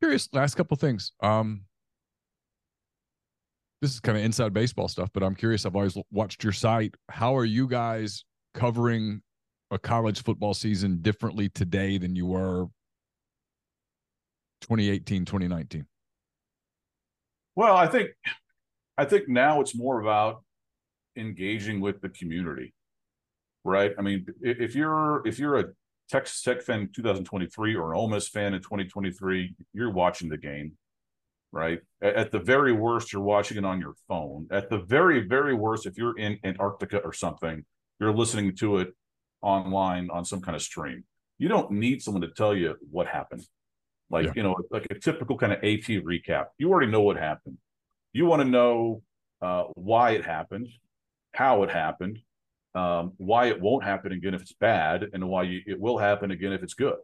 [0.00, 1.12] Curious, last couple things.
[1.22, 1.62] Um,
[3.80, 5.64] this is kind of inside baseball stuff, but I'm curious.
[5.64, 6.94] I've always watched your site.
[7.08, 8.24] How are you guys
[8.54, 9.22] covering
[9.70, 12.66] a college football season differently today than you were
[14.62, 15.86] 2018, 2019?
[17.54, 18.10] Well, I think
[18.98, 20.42] I think now it's more about
[21.16, 22.74] engaging with the community.
[23.64, 23.92] Right?
[23.98, 25.64] I mean, if you're if you're a
[26.08, 30.38] Texas Tech fan in 2023 or an Ole Miss fan in 2023, you're watching the
[30.38, 30.72] game,
[31.52, 31.80] right?
[32.00, 34.46] At the very worst, you're watching it on your phone.
[34.50, 37.64] At the very, very worst, if you're in Antarctica or something,
[37.98, 38.94] you're listening to it
[39.42, 41.04] online on some kind of stream.
[41.38, 43.46] You don't need someone to tell you what happened
[44.10, 44.32] like yeah.
[44.36, 47.58] you know like a typical kind of ap recap you already know what happened
[48.12, 49.02] you want to know
[49.42, 50.68] uh, why it happened
[51.32, 52.18] how it happened
[52.76, 56.30] um, why it won't happen again if it's bad and why you, it will happen
[56.30, 56.96] again if it's good.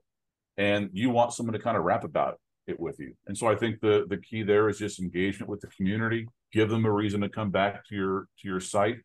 [0.56, 3.14] And you want someone to kind of rap about it with you.
[3.26, 6.28] And so i think the the key there is just engagement with the community.
[6.52, 8.98] Give them a reason to come back to your to your site.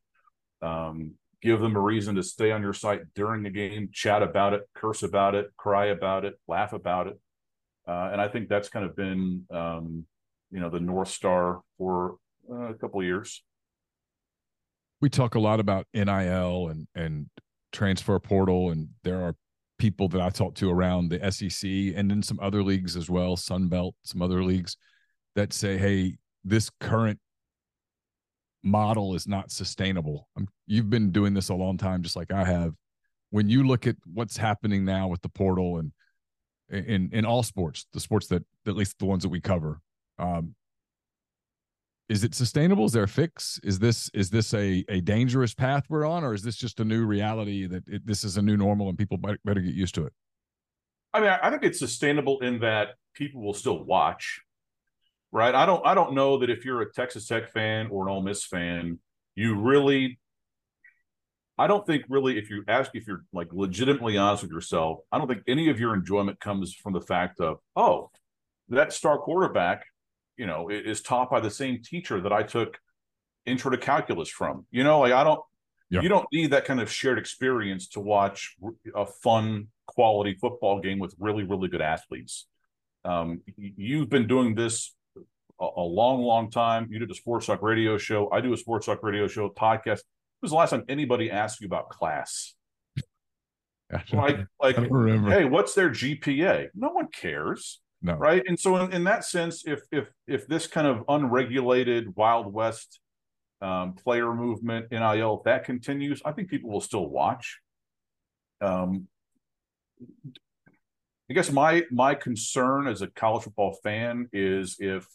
[0.61, 4.53] Um, give them a reason to stay on your site during the game chat about
[4.53, 7.19] it curse about it cry about it laugh about it.
[7.87, 10.05] Uh, and I think that's kind of been um,
[10.51, 12.17] you know, the North Star for
[12.49, 13.43] uh, a couple years.
[15.01, 17.27] We talk a lot about NIL and and
[17.71, 19.35] transfer portal, and there are
[19.77, 23.35] people that I talk to around the SEC and in some other leagues as well,
[23.35, 24.77] Sun Belt, some other leagues
[25.35, 27.19] that say, "Hey, this current
[28.63, 32.45] model is not sustainable." I'm, you've been doing this a long time, just like I
[32.45, 32.73] have.
[33.29, 35.91] When you look at what's happening now with the portal and
[36.69, 39.79] in in all sports, the sports that at least the ones that we cover,
[40.19, 40.55] um,
[42.09, 42.85] is it sustainable?
[42.85, 43.59] Is there a fix?
[43.63, 46.85] Is this is this a a dangerous path we're on, or is this just a
[46.85, 50.05] new reality that it, this is a new normal and people better get used to
[50.05, 50.13] it?
[51.13, 54.41] I mean, I think it's sustainable in that people will still watch,
[55.31, 55.53] right?
[55.53, 58.21] I don't I don't know that if you're a Texas Tech fan or an Ole
[58.21, 58.99] Miss fan,
[59.35, 60.19] you really.
[61.59, 65.17] I don't think really if you ask if you're like legitimately honest with yourself, I
[65.17, 68.11] don't think any of your enjoyment comes from the fact of oh,
[68.69, 69.83] that star quarterback
[70.37, 72.79] you know is taught by the same teacher that I took
[73.45, 74.65] intro to calculus from.
[74.71, 75.41] You know, like I don't
[75.89, 76.01] yeah.
[76.01, 78.55] you don't need that kind of shared experience to watch
[78.95, 82.47] a fun quality football game with really really good athletes.
[83.05, 84.93] Um, you've been doing this
[85.59, 86.87] a, a, long, long time.
[86.89, 88.29] You did a sports talk radio show.
[88.31, 90.01] I do a sports talk radio show podcast.
[90.39, 92.53] When was the last time anybody asked you about class?
[94.11, 96.67] like, like, hey, what's their GPA?
[96.75, 97.79] No one cares.
[98.01, 98.13] No.
[98.13, 98.43] Right.
[98.47, 102.99] And so in, in that sense, if if if this kind of unregulated Wild West
[103.61, 107.59] um, player movement, NIL, if that continues, I think people will still watch.
[108.61, 109.07] Um,
[111.29, 115.07] I guess my my concern as a college football fan is if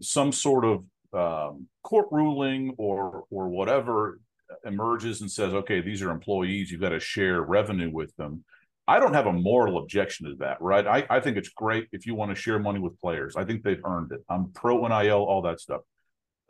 [0.00, 4.20] some sort of um, court ruling or or whatever
[4.64, 8.44] emerges and says, okay, these are employees, you've got to share revenue with them.
[8.86, 10.86] I don't have a moral objection to that, right?
[10.86, 13.34] I, I think it's great if you want to share money with players.
[13.34, 14.20] I think they've earned it.
[14.28, 15.80] I'm pro NIL, all that stuff.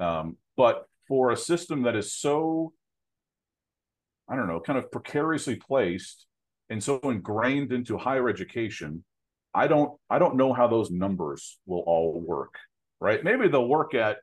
[0.01, 2.73] Um, but for a system that is so,
[4.29, 6.27] I don't know, kind of precariously placed
[6.71, 9.05] and so ingrained into higher education,
[9.55, 12.57] I don't I don't know how those numbers will all work,
[13.01, 13.23] right?
[13.23, 14.17] Maybe they'll work at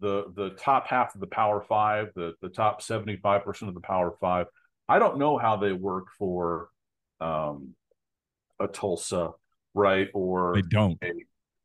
[0.00, 3.74] the the top half of the Power Five, the the top seventy five percent of
[3.74, 4.46] the Power Five.
[4.88, 6.70] I don't know how they work for
[7.20, 7.74] um,
[8.60, 9.30] a Tulsa,
[9.74, 10.08] right?
[10.14, 10.98] Or they don't.
[11.02, 11.12] A,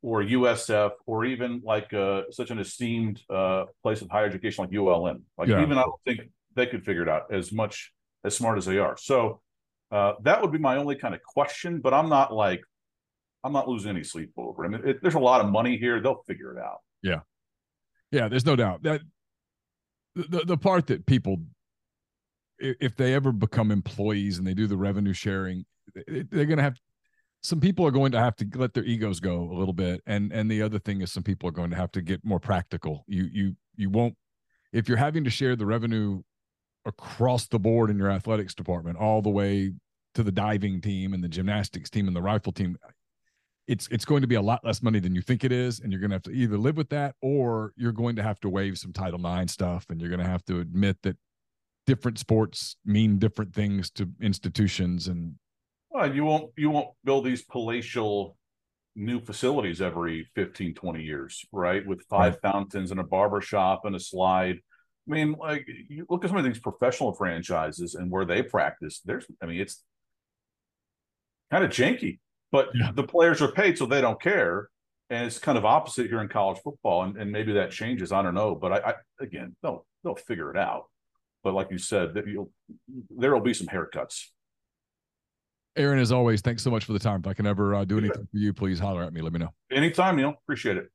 [0.02, 4.76] or USF, or even like uh, such an esteemed uh, place of higher education like
[4.76, 5.24] ULM.
[5.38, 5.62] Like yeah.
[5.62, 7.94] even I don't think they could figure it out as much
[8.24, 8.98] as smart as they are.
[8.98, 9.42] So
[9.92, 11.80] uh, that would be my only kind of question.
[11.80, 12.62] But I'm not like
[13.44, 14.68] I'm not losing any sleep over it.
[14.68, 16.80] I mean, it, there's a lot of money here; they'll figure it out.
[17.02, 17.20] Yeah,
[18.12, 18.28] yeah.
[18.28, 19.02] There's no doubt that
[20.16, 21.38] the the part that people
[22.64, 25.66] if they ever become employees and they do the revenue sharing,
[26.08, 26.78] they're going to have
[27.42, 30.02] some people are going to have to let their egos go a little bit.
[30.06, 32.40] And and the other thing is some people are going to have to get more
[32.40, 33.04] practical.
[33.08, 34.16] You you you won't
[34.72, 36.22] if you're having to share the revenue
[36.86, 39.74] across the board in your athletics department all the way
[40.16, 42.78] to the diving team and the gymnastics team and the rifle team
[43.68, 45.80] it's it's going to be a lot less money than you think it is.
[45.80, 48.40] And you're going to have to either live with that or you're going to have
[48.42, 51.18] to waive some title ix stuff and you're going to have to admit that
[51.86, 55.36] different sports mean different things to institutions and
[55.90, 58.36] well, you won't you won't build these palatial
[58.96, 62.52] new facilities every 15 20 years right with five right.
[62.52, 64.58] fountains and a barber shop and a slide
[65.08, 69.02] i mean like you look at some of these professional franchises and where they practice
[69.04, 69.84] there's i mean it's
[71.52, 72.20] kind of janky
[72.52, 72.92] but yeah.
[72.94, 74.70] the players are paid so they don't care
[75.10, 78.22] and it's kind of opposite here in college football and, and maybe that changes i
[78.22, 80.86] don't know but I, I again they'll they'll figure it out
[81.44, 82.52] but like you said, that you'll
[83.10, 84.28] there will be some haircuts.
[85.76, 87.22] Aaron, as always, thanks so much for the time.
[87.22, 89.22] If I can ever uh, do anything for you, please holler at me.
[89.22, 89.50] Let me know.
[89.72, 90.36] Anytime, Neal.
[90.44, 90.90] Appreciate it.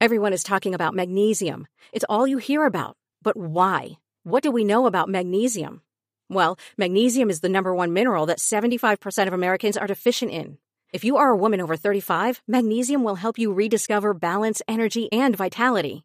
[0.00, 1.66] Everyone is talking about magnesium.
[1.92, 2.96] It's all you hear about.
[3.22, 3.98] But why?
[4.22, 5.82] What do we know about magnesium?
[6.28, 10.58] Well, magnesium is the number one mineral that 75% of Americans are deficient in.
[10.92, 15.36] If you are a woman over 35, magnesium will help you rediscover balance, energy, and
[15.36, 16.04] vitality.